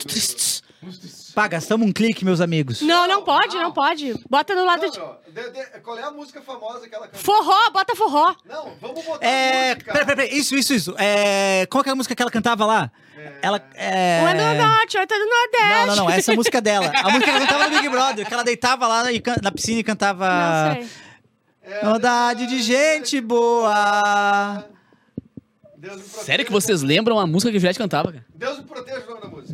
Pá, 1.35 1.49
gastamos 1.49 1.87
um 1.87 1.93
clique, 1.93 2.25
meus 2.25 2.41
amigos. 2.41 2.81
Não, 2.83 3.07
não 3.09 3.23
pode, 3.23 3.57
não 3.57 3.73
pode. 3.73 4.15
Bota 4.29 4.55
do 4.55 4.65
lado 4.65 4.83
Não, 4.83 4.91
de... 4.91 4.99
não. 4.99 5.17
De- 5.35 5.51
de- 5.51 5.81
qual 5.81 5.99
é 5.99 6.03
a 6.05 6.11
música 6.11 6.41
famosa 6.43 6.89
que 6.89 6.95
ela 6.95 7.07
canta? 7.09 7.19
Forró, 7.19 7.71
bota 7.73 7.97
forró. 7.97 8.35
Não, 8.45 8.73
vamos 8.81 9.05
botar 9.05 9.27
É. 9.27 9.75
música. 9.75 9.93
Peraí, 9.93 10.07
peraí, 10.07 10.27
peraí. 10.29 10.39
Isso, 10.39 10.55
isso, 10.55 10.73
isso. 10.75 10.95
É. 10.99 11.67
Qual 11.71 11.83
que 11.83 11.89
é 11.91 11.93
a 11.93 11.97
música 11.97 12.15
que 12.15 12.23
ela 12.23 12.31
cantava 12.31 12.65
lá? 12.65 12.91
Ela. 13.43 13.61
É... 13.75 14.21
Um 14.23 14.29
é 14.29 14.35
do 14.35 14.63
norte, 14.63 14.99
outro 14.99 15.17
é 15.17 15.19
do 15.19 15.27
nordeste. 15.27 15.87
Não, 15.87 15.87
não, 15.87 15.97
não. 16.05 16.11
Essa 16.11 16.31
é 16.31 16.35
a 16.35 16.37
música 16.37 16.61
dela. 16.61 16.93
A 16.95 17.05
música 17.11 17.25
que 17.25 17.31
ela 17.31 17.41
cantava 17.41 17.65
no 17.69 17.77
Big 17.77 17.89
Brother, 17.89 18.27
que 18.27 18.35
ela 18.35 18.45
deitava 18.45 18.87
lá 18.87 19.11
e 19.13 19.21
can- 19.21 19.37
na 19.43 19.51
piscina 19.51 19.81
e 19.81 19.85
cantava. 19.85 20.29
Não 20.29 20.75
sei. 20.75 20.89
É, 21.67 21.81
Saudade 21.81 22.47
de 22.47 22.63
gente 22.63 23.21
boa. 23.23 24.65
Deus 25.79 25.97
me 25.97 26.03
proteja. 26.03 26.25
Sério 26.25 26.45
que 26.45 26.53
vocês 26.53 26.83
lembram 26.83 27.19
a 27.19 27.27
música 27.27 27.51
que 27.51 27.57
o 27.57 27.61
Juliette 27.61 27.79
cantava, 27.79 28.13
cara? 28.13 28.25
Deus 28.35 28.59
me 28.59 28.65
proteja 28.65 29.01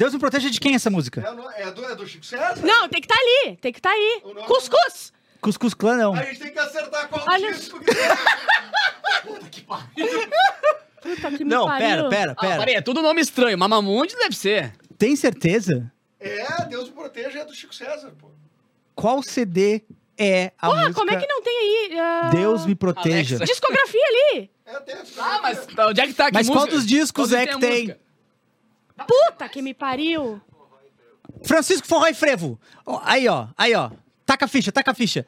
o. 0.01 0.05
Deus 0.05 0.13
me 0.15 0.19
proteja 0.19 0.51
de 0.51 0.59
quem 0.61 0.75
essa 0.75 0.89
música? 0.91 1.21
É, 1.21 1.31
o 1.31 1.51
é 1.51 1.71
do, 1.71 1.85
é 1.85 1.95
do 1.95 2.07
Chico 2.07 2.25
César? 2.25 2.57
Não, 2.65 2.89
tem 2.89 3.01
que 3.01 3.07
estar 3.07 3.21
ali. 3.21 3.57
Tem 3.57 3.73
que 3.73 3.79
estar 3.79 3.91
aí. 3.91 4.21
O 4.25 4.35
nome 4.35 4.47
Cuscuz. 4.47 5.13
Cuscuz 5.41 5.75
Clã, 5.75 5.97
não. 5.97 6.15
A 6.15 6.23
gente 6.25 6.41
tem 6.41 6.53
que 6.53 6.59
acertar 6.59 7.09
qual 7.09 7.25
Olha- 7.29 7.53
disco 7.53 7.81
que 7.81 7.91
é. 7.91 7.95
Puta 11.03 11.31
que 11.31 11.45
me 11.45 11.51
Não, 11.51 11.67
pariu. 11.67 11.87
pera, 11.89 12.09
pera, 12.11 12.33
Ah, 12.33 12.41
pera. 12.41 12.59
peraí, 12.59 12.75
é 12.75 12.83
tudo 12.83 13.01
nome 13.01 13.21
estranho. 13.23 13.57
Mamamundi 13.59 14.15
deve 14.17 14.37
ser. 14.37 14.73
Tem 14.99 15.17
certeza? 15.17 15.91
É, 16.19 16.67
Deus 16.67 16.89
me 16.91 16.95
proteja 16.95 17.41
é 17.41 17.45
do 17.45 17.55
Chico 17.55 17.75
César, 17.75 18.13
pô. 18.19 18.31
Qual 18.95 19.23
CD 19.23 19.83
é 20.19 20.53
a 20.59 20.67
Porra, 20.67 20.81
música 20.83 21.01
como 21.01 21.11
é 21.11 21.17
que 21.17 21.27
não 21.27 21.43
tem 21.43 21.57
aí? 21.59 21.99
ah, 21.99 22.31
Deus 22.31 22.67
me 22.67 22.75
proteja. 22.75 23.37
Alexa. 23.37 23.45
Discografia 23.47 24.03
ali. 24.07 24.51
Ah, 25.19 25.39
mas 25.43 25.67
onde 25.89 26.01
é 26.03 26.07
que 26.07 26.13
tá 26.13 26.27
aqui 26.27 26.35
Mas 26.35 26.49
qual 26.49 26.61
música? 26.67 26.77
dos 26.77 26.87
discos 26.87 27.31
Qual 27.31 27.41
é 27.41 27.45
a 27.45 27.47
que 27.47 27.59
tem? 27.59 27.83
música? 27.85 28.01
Puta 29.07 29.49
que 29.49 29.63
me 29.63 29.75
pariu. 29.75 30.41
Francisco 31.45 31.87
Forró 31.87 32.07
e 32.07 32.15
Frevo. 32.15 32.59
Aí, 33.05 33.29
ó. 33.29 33.47
Aí, 33.57 33.75
ó. 33.75 33.91
Taca 34.27 34.45
a 34.45 34.49
ficha, 34.49 34.71
taca 34.71 34.91
a 34.93 34.95
ficha. 34.95 35.27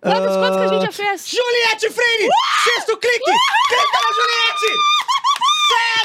Quantos, 0.00 0.36
quantos 0.36 0.56
que 0.58 0.64
a 0.64 0.68
gente 0.68 0.82
já 0.82 0.88
Ah, 0.88 0.92
fez? 0.92 1.28
Juliette 1.30 1.90
Freire! 1.90 2.28
Sexto 2.64 2.96
clique! 2.98 3.24
Clica 3.24 3.98
na 4.02 4.12
Juliette! 4.12 4.72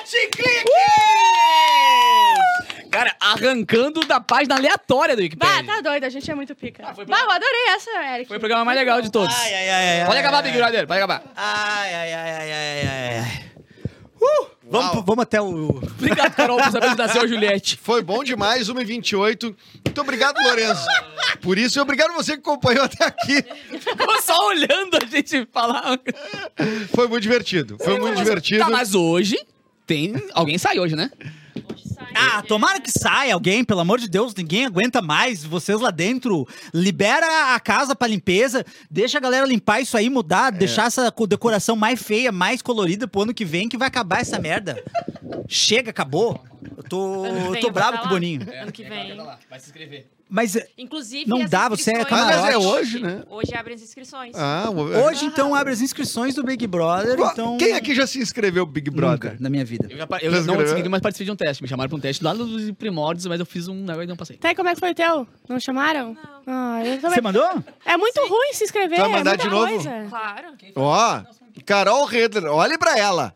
Sete 0.08 0.28
cliques! 0.30 0.72
Cara, 2.92 3.16
arrancando 3.20 4.00
da 4.08 4.20
página 4.22 4.56
aleatória 4.56 5.16
do 5.16 5.20
Bah, 5.20 5.24
Wikipedia. 5.24 5.64
tá 5.66 5.82
doido, 5.82 6.04
a 6.06 6.10
gente 6.10 6.30
é 6.32 6.34
muito 6.36 6.56
pica. 6.56 6.84
Ah, 6.88 6.94
foi 6.96 7.06
bah, 7.06 7.20
eu 7.22 7.30
adorei 7.32 7.66
essa, 7.76 7.92
Eric. 8.16 8.28
Foi 8.28 8.38
o 8.38 8.40
programa 8.40 8.66
mais 8.66 8.78
legal 8.78 9.02
de 9.02 9.12
todos. 9.12 9.34
Ai, 9.36 9.54
ai, 9.54 9.70
ai, 9.70 10.00
ai. 10.02 10.06
Pode 10.06 10.18
ai, 10.18 10.24
acabar, 10.24 10.38
ai, 10.38 10.44
Big 10.44 10.58
Brother, 10.58 10.88
pode 10.88 10.98
acabar. 10.98 11.24
Ai, 11.36 11.94
ai, 11.94 12.14
ai, 12.14 12.32
ai, 12.32 12.52
ai, 12.52 12.88
ai, 12.88 13.18
ai. 13.20 13.49
Uh, 14.22 14.48
vamos, 14.70 15.06
vamos 15.06 15.20
até 15.24 15.42
o... 15.42 15.70
Obrigado, 15.70 16.36
Carol, 16.36 16.58
por 16.58 16.72
saber 16.72 16.96
nasceu 16.96 17.22
a 17.22 17.28
Juliette. 17.28 17.78
Foi 17.82 18.02
bom 18.02 18.24
demais, 18.24 18.70
1h28. 18.70 19.56
Muito 19.86 20.02
obrigado, 20.02 20.38
Lourenço. 20.42 20.86
Por 21.42 21.58
isso, 21.58 21.80
e 21.80 21.82
obrigado 21.82 22.14
você 22.14 22.34
que 22.34 22.40
acompanhou 22.40 22.84
até 22.84 23.06
aqui. 23.06 23.44
Ficou 23.80 24.22
só 24.22 24.48
olhando 24.48 24.98
a 25.02 25.06
gente 25.06 25.48
falar. 25.52 26.00
Foi 26.94 27.08
muito 27.08 27.24
divertido. 27.24 27.78
Foi 27.84 27.98
muito 27.98 28.18
divertido. 28.18 28.66
Tá, 28.66 28.70
mas 28.70 28.94
hoje 28.94 29.38
tem... 29.88 30.14
Alguém 30.34 30.58
sai 30.58 30.80
hoje, 30.80 30.96
né? 30.96 31.10
Ah, 32.16 32.42
tomara 32.42 32.80
que 32.80 32.92
saia 32.92 33.34
alguém, 33.34 33.64
pelo 33.64 33.80
amor 33.80 34.00
de 34.00 34.08
Deus, 34.10 34.34
ninguém 34.36 34.66
aguenta 34.66 35.02
mais. 35.02 35.44
Vocês 35.44 35.80
lá 35.80 35.92
dentro, 35.92 36.48
libera 36.74 37.54
a 37.56 37.60
casa 37.60 37.96
pra 37.96 38.08
limpeza, 38.08 38.66
deixa 38.90 39.18
a 39.18 39.22
galera 39.22 39.46
limpar 39.46 39.82
isso 39.82 39.96
aí, 39.96 40.10
mudar, 40.10 40.52
deixar 40.52 40.88
essa 40.88 41.12
co- 41.12 41.28
decoração 41.28 41.76
mais 41.76 42.02
feia, 42.02 42.32
mais 42.32 42.62
colorida 42.62 43.08
pro 43.08 43.22
ano 43.22 43.34
que 43.34 43.46
vem, 43.46 43.70
que 43.70 43.78
vai 43.78 43.88
acabar 43.88 44.22
essa 44.22 44.40
merda. 44.40 44.84
Chega, 45.48 45.92
acabou. 45.92 46.42
Eu 46.96 47.44
tô, 47.46 47.52
vem 47.52 47.62
tô 47.62 47.72
bravo 47.72 48.00
com 48.00 48.06
o. 48.06 48.10
Boninho. 48.10 48.42
Ano 48.62 48.72
que 48.72 48.84
vem. 48.84 49.16
Vai 49.50 49.60
se 49.60 49.68
inscrever. 49.68 50.08
Mas 50.30 50.56
eh, 50.56 50.68
Inclusive. 50.78 51.28
Não 51.28 51.44
dá, 51.46 51.68
você 51.68 51.92
é 51.92 52.06
camarote. 52.06 52.34
Aliás, 52.38 52.54
é 52.54 52.58
hoje, 52.58 53.00
né? 53.00 53.24
Hoje 53.28 53.56
abrem 53.56 53.76
as 53.76 53.82
inscrições. 53.82 54.36
Ah, 54.36 54.70
hoje, 54.70 55.26
então, 55.26 55.56
abre 55.56 55.74
as 55.74 55.82
inscrições 55.82 56.36
do 56.36 56.44
Big 56.44 56.68
Brother, 56.68 57.18
então... 57.20 57.58
Quem 57.58 57.74
aqui 57.74 57.96
já 57.96 58.06
se 58.06 58.20
inscreveu 58.20 58.64
no 58.64 58.72
Big 58.72 58.92
Brother? 58.92 59.32
Nunca, 59.32 59.44
na 59.44 59.50
minha 59.50 59.66
vida. 59.66 59.88
Eu, 59.90 59.98
já, 59.98 60.08
eu 60.22 60.32
não 60.32 60.40
escreveu? 60.40 60.66
consegui, 60.66 60.90
mas 60.90 61.02
participei 61.02 61.26
de 61.26 61.32
um 61.32 61.36
teste. 61.36 61.64
Me 61.64 61.70
chamaram 61.70 61.90
pra 61.90 61.98
um 61.98 62.00
teste 62.00 62.24
lá 62.24 62.36
nos 62.36 62.70
primórdios, 62.72 63.26
mas 63.26 63.40
eu 63.40 63.46
fiz 63.46 63.68
um 63.68 63.74
negócio 63.74 64.04
e 64.04 64.08
não 64.08 64.16
passei. 64.16 64.38
Tá, 64.38 64.52
e 64.52 64.56
como 64.56 64.70
é 64.70 64.76
que 64.76 64.80
foi 64.80 64.92
o 64.92 64.96
teu? 64.96 65.28
Não 65.48 65.60
chamaram? 65.60 66.16
Ah, 66.46 66.82
eu 66.86 67.02
também. 67.02 67.16
Você 67.16 67.22
mandou? 67.22 67.64
É 67.84 67.98
muito 67.98 68.20
ruim 68.28 68.54
se 68.54 68.66
inscrever. 68.66 69.00
Vai 69.00 69.10
mandar 69.10 69.34
é 69.34 69.38
de 69.38 69.50
novo? 69.50 69.66
Coisa. 69.66 70.06
Claro. 70.10 70.48
Ó, 70.76 71.24
Carol 71.66 72.06
Redler, 72.06 72.54
olhe 72.54 72.78
pra 72.78 72.98
ela. 73.00 73.34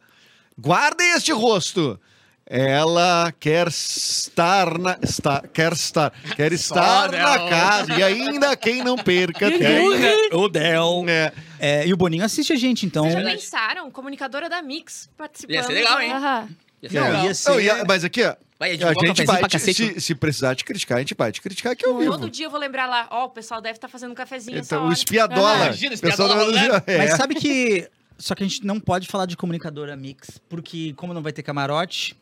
Guardem 0.59 1.13
este 1.13 1.31
rosto. 1.31 1.99
Ela 2.45 3.33
quer 3.39 3.67
estar 3.67 4.77
na. 4.77 4.97
Está, 5.01 5.41
quer 5.53 5.71
estar. 5.73 6.11
Quer 6.35 6.51
estar 6.51 7.11
na 7.11 7.37
não. 7.37 7.49
casa. 7.49 7.93
E 7.97 8.03
ainda 8.03 8.55
quem 8.57 8.83
não 8.83 8.97
perca 8.97 9.49
tem. 9.57 9.89
O 10.33 10.47
Del. 10.49 11.05
É. 11.07 11.31
É, 11.59 11.87
e 11.87 11.93
o 11.93 11.97
Boninho 11.97 12.25
assiste 12.25 12.51
a 12.51 12.55
gente, 12.57 12.85
então... 12.85 13.09
Já 13.09 13.21
pensaram? 13.23 13.89
Comunicadora 13.89 14.49
da 14.49 14.61
Mix 14.61 15.09
participando. 15.17 15.55
Ia 15.55 15.63
ser 15.63 15.73
legal, 15.73 16.01
hein? 16.01 16.11
Aham. 16.11 16.49
Ia 16.81 16.89
ser 16.89 16.99
Não, 16.99 17.07
legal. 17.07 17.25
ia 17.25 17.33
ser- 17.33 17.49
Não, 17.51 17.61
e 17.61 17.69
a- 17.69 17.85
mas 17.87 18.03
aqui, 18.03 18.23
ó. 18.23 18.35
Vai, 18.59 18.69
A 18.69 18.73
gente 18.73 19.25
vai, 19.25 19.43
te- 19.47 19.59
se, 19.59 19.99
se 20.01 20.15
precisar 20.15 20.55
te 20.55 20.63
criticar, 20.65 20.97
a 20.97 21.01
gente 21.01 21.15
vai 21.15 21.31
te 21.31 21.41
criticar 21.41 21.71
aqui 21.73 21.85
ao 21.85 21.97
vivo. 21.97 22.11
Todo 22.11 22.29
dia 22.29 22.45
eu 22.45 22.49
vou 22.51 22.59
lembrar 22.59 22.85
lá, 22.87 23.07
ó, 23.09 23.25
o 23.25 23.29
pessoal 23.29 23.61
deve 23.61 23.77
estar 23.77 23.87
fazendo 23.87 24.11
um 24.11 24.15
cafezinho 24.15 24.59
essa 24.59 24.75
Então, 24.75 24.87
o 24.89 24.91
espiadola. 24.91 25.55
Imagina, 25.65 25.97
Pessoal 25.97 26.27
espiadola, 26.29 26.45
do- 26.45 26.51
né? 26.75 26.83
é. 26.93 26.97
Mas 26.97 27.11
sabe 27.17 27.35
que. 27.35 27.89
Só 28.17 28.35
que 28.35 28.43
a 28.43 28.47
gente 28.47 28.65
não 28.65 28.79
pode 28.79 29.07
falar 29.07 29.25
de 29.25 29.35
comunicadora 29.35 29.95
mix, 29.97 30.39
porque 30.47 30.93
como 30.95 31.13
não 31.13 31.21
vai 31.23 31.31
ter 31.33 31.43
camarote, 31.43 32.15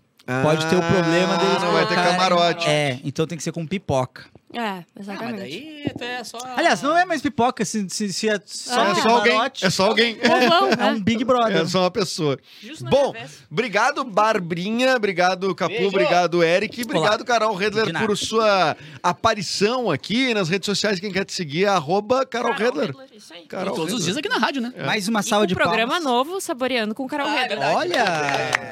pode 0.43 0.65
ter 0.67 0.75
o 0.75 0.81
problema 0.81 1.37
deles. 1.37 1.55
Ah, 1.57 1.59
Não 1.65 1.71
vai 1.73 1.87
ter 1.87 1.95
colocarem- 1.95 2.11
camarote. 2.17 2.67
É, 2.67 2.99
então 3.03 3.25
tem 3.27 3.37
que 3.37 3.43
ser 3.43 3.51
com 3.51 3.65
pipoca. 3.65 4.25
É, 4.53 4.59
Ah, 4.59 4.83
mas 4.93 5.07
exatamente. 5.07 5.37
daí 5.37 5.85
é 6.01 6.23
só... 6.25 6.37
Aliás, 6.57 6.81
não 6.81 6.97
é 6.97 7.05
mais 7.05 7.21
pipoca, 7.21 7.63
se, 7.63 7.87
se, 7.89 8.11
se 8.11 8.27
é 8.27 8.37
só 8.45 8.81
Ah. 8.81 8.85
ter 8.93 8.99
É 8.99 9.01
só 9.01 9.09
alguém. 9.09 9.31
camarote. 9.31 9.65
É 9.65 9.69
só 9.69 9.85
alguém. 9.87 10.15
Povão, 10.15 10.67
É 10.71 10.75
né? 10.75 10.85
um 10.91 11.01
Big 11.01 11.23
Brother. 11.23 11.61
É 11.61 11.65
só 11.65 11.83
uma 11.83 11.91
pessoa. 11.91 12.37
Justo 12.61 12.83
na 12.83 12.89
Bom, 12.89 13.13
obrigado, 13.49 14.03
Barbrinha. 14.03 14.93
Obrigado, 14.97 15.55
Capu. 15.55 15.71
Beijo. 15.73 15.87
Obrigado, 15.87 16.43
Eric. 16.43 16.81
Obrigado, 16.83 17.23
Carol 17.23 17.55
De 17.55 17.63
Redler, 17.63 17.93
nada. 17.93 18.05
por 18.05 18.17
sua 18.17 18.75
aparição 19.01 19.89
aqui 19.89 20.33
nas 20.33 20.49
redes 20.49 20.65
sociais. 20.65 20.99
Quem 20.99 21.13
quer 21.13 21.23
te 21.23 21.31
seguir 21.33 21.63
é 21.63 21.67
arroba 21.69 22.25
Carol 22.25 22.53
Redler. 22.53 22.93
Isso 23.15 23.33
aí. 23.33 23.45
Carol 23.45 23.73
todos 23.73 23.93
os 23.93 23.99
Redler. 23.99 24.05
dias 24.05 24.17
aqui 24.17 24.27
na 24.29 24.37
rádio, 24.37 24.61
né? 24.61 24.73
Mais 24.85 25.07
uma 25.07 25.21
E 25.21 25.23
salva 25.23 25.43
com 25.45 25.47
de 25.47 25.53
um 25.53 25.57
programa 25.57 25.93
palmas. 25.93 26.03
novo, 26.11 26.41
Saboreando 26.41 26.93
com 26.93 27.07
Carol 27.07 27.27
Ah, 27.27 27.35
é 27.37 27.41
Redler. 27.43 27.59
verdade. 27.59 27.75
Olha! 27.77 28.70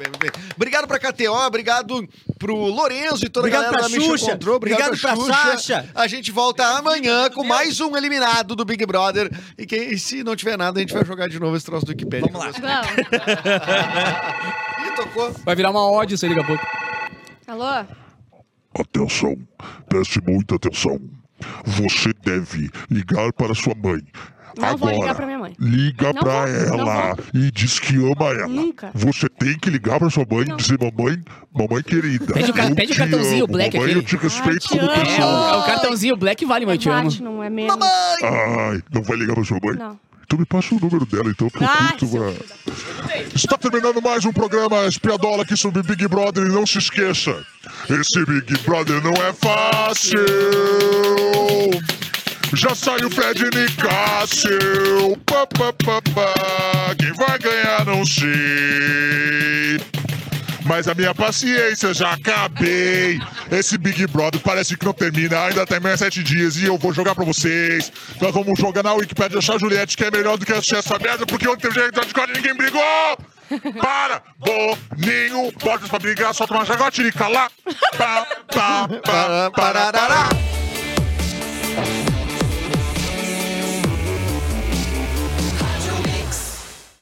Bem, 0.00 0.08
muito 0.08 0.18
bem. 0.18 0.30
Obrigado 0.56 0.88
pra 0.88 0.98
KTO, 0.98 1.46
obrigado 1.46 2.08
pro 2.38 2.56
Lorenzo 2.56 3.26
e 3.26 3.28
toda 3.28 3.48
Obrigado 3.48 3.68
a 3.68 3.72
galera 3.72 3.88
pra 3.90 3.98
da 3.98 4.02
Xuxa, 4.02 4.32
Control. 4.32 4.56
Obrigado, 4.56 4.86
obrigado 4.88 5.16
pra 5.16 5.26
Xuxa. 5.26 5.58
Sasha. 5.58 5.90
A 5.94 6.06
gente 6.06 6.32
volta 6.32 6.64
amanhã 6.78 7.28
com 7.28 7.44
mais 7.44 7.80
um 7.80 7.94
eliminado 7.94 8.56
do 8.56 8.64
Big 8.64 8.86
Brother. 8.86 9.30
E, 9.58 9.66
quem, 9.66 9.92
e 9.92 9.98
se 9.98 10.24
não 10.24 10.34
tiver 10.34 10.56
nada, 10.56 10.78
a 10.78 10.80
gente 10.80 10.94
vai 10.94 11.04
jogar 11.04 11.28
de 11.28 11.38
novo 11.38 11.54
esse 11.54 11.66
troço 11.66 11.84
do 11.84 11.90
Wikipedia. 11.90 12.30
Vamos 12.32 12.46
lá. 12.46 12.80
Vamos. 12.82 12.96
Ih, 14.88 14.96
tocou. 14.96 15.32
Vai 15.44 15.54
virar 15.54 15.70
uma 15.70 15.82
ódio 15.82 16.14
isso 16.14 16.24
aí 16.24 16.34
daqui 16.34 16.44
a 16.44 16.46
pouco. 16.46 16.66
Alô? 17.46 17.84
Atenção, 18.78 19.36
preste 19.86 20.18
muita 20.26 20.54
atenção. 20.54 20.98
Você 21.66 22.14
deve 22.24 22.70
ligar 22.90 23.34
para 23.34 23.54
sua 23.54 23.74
mãe. 23.74 24.02
Não 24.58 24.68
Agora, 24.68 24.92
vou 24.92 25.00
ligar 25.02 25.14
pra 25.14 25.26
minha 25.26 25.38
mãe. 25.38 25.52
Liga 25.58 26.12
Não 26.12 26.22
pra 26.22 26.46
vou, 26.46 26.76
não 26.78 26.80
ela 26.92 27.16
e 27.34 27.50
diz 27.50 27.78
que 27.78 27.94
ama 27.96 28.26
ela. 28.30 28.48
Nunca. 28.48 28.90
Você 28.94 29.28
tem 29.28 29.58
que 29.58 29.70
ligar 29.70 29.98
pra 29.98 30.10
sua 30.10 30.26
mãe 30.30 30.42
e 30.48 30.56
dizer: 30.56 30.78
Mamãe, 30.78 31.22
mamãe 31.52 31.82
querida. 31.82 32.34
Pede 32.34 32.50
o 32.50 32.54
ca- 32.54 32.68
eu 32.68 32.74
pede 32.74 32.92
o 32.92 32.96
cartãozinho 32.96 33.44
amo, 33.44 33.52
black 33.52 33.76
mamãe, 33.76 33.90
aquele. 33.92 34.04
eu 34.04 34.08
te 34.08 34.16
respeito 34.16 34.60
te 34.60 34.68
como 34.68 34.82
amo. 34.82 35.00
Pessoa. 35.04 35.26
o, 35.26 35.54
é 35.54 35.56
o 35.58 35.66
cartãozinho 35.66 36.16
Black 36.16 36.44
vale, 36.44 36.66
mãe, 36.66 36.74
É 36.74 36.78
te 36.78 36.88
amo. 36.88 37.02
Platinum, 37.02 37.42
é 37.42 37.50
mesmo. 37.50 37.78
Ai, 37.82 38.80
não 38.92 39.02
vai 39.02 39.16
ligar 39.16 39.34
pra 39.34 39.44
sua 39.44 39.58
mãe? 39.62 39.76
Não. 39.76 39.98
Então 40.24 40.38
me 40.38 40.46
passa 40.46 40.72
o 40.76 40.78
número 40.78 41.04
dela, 41.06 41.28
então, 41.28 41.48
porque 41.48 41.64
eu 41.64 41.68
Ai, 41.68 41.88
curto 41.88 42.06
seu 42.06 42.22
uma... 42.22 42.32
Está 43.34 43.58
terminando 43.58 44.00
mais 44.00 44.24
um 44.24 44.32
programa 44.32 44.86
Espiadola 44.86 45.42
aqui 45.42 45.56
sobre 45.56 45.82
Big 45.82 46.06
Brother 46.06 46.46
e 46.46 46.50
não 46.50 46.64
se 46.64 46.78
esqueça, 46.78 47.34
esse 47.88 48.24
Big 48.24 48.56
Brother 48.64 49.02
não 49.02 49.12
é 49.14 49.32
fácil. 49.32 50.20
Já 52.52 52.74
saiu 52.74 53.10
Fred 53.10 53.44
Nicásio. 53.44 55.16
Pá, 55.24 55.46
pá, 55.46 55.72
pá, 55.72 56.02
pá. 56.14 56.94
Quem 56.98 57.12
vai 57.12 57.38
ganhar 57.38 57.86
não 57.86 58.04
sei. 58.04 59.80
Mas 60.64 60.88
a 60.88 60.94
minha 60.94 61.14
paciência 61.14 61.94
já 61.94 62.12
acabei. 62.12 63.20
Esse 63.50 63.78
Big 63.78 64.06
Brother 64.08 64.40
parece 64.40 64.76
que 64.76 64.84
não 64.84 64.92
termina, 64.92 65.44
ainda 65.44 65.66
tem 65.66 65.80
mais 65.80 65.98
sete 65.98 66.22
dias 66.22 66.56
e 66.56 66.66
eu 66.66 66.76
vou 66.76 66.92
jogar 66.92 67.14
pra 67.14 67.24
vocês. 67.24 67.92
Nós 68.20 68.32
vamos 68.32 68.58
jogar 68.58 68.82
na 68.82 68.94
Wikipedia 68.94 69.38
achar 69.38 69.58
Juliette 69.58 69.96
que 69.96 70.04
é 70.04 70.10
melhor 70.10 70.36
do 70.36 70.44
que 70.44 70.52
assistir 70.52 70.76
essa 70.76 70.98
merda, 70.98 71.26
porque 71.26 71.48
ontem 71.48 71.68
teve 71.68 71.80
gente 71.80 71.94
da 71.94 72.02
Discord 72.02 72.32
e 72.32 72.36
ninguém 72.36 72.54
brigou! 72.54 72.82
Para! 73.80 74.22
Boninho, 74.38 75.52
botas 75.60 75.88
pra 75.88 75.98
brigar, 75.98 76.32
solta 76.34 76.54
uma 76.54 76.64
jagotirica 76.64 77.26
lá! 77.26 77.50
Pá, 77.96 78.26
pá, 78.52 78.88
pá, 79.04 79.50
parará! 79.50 80.28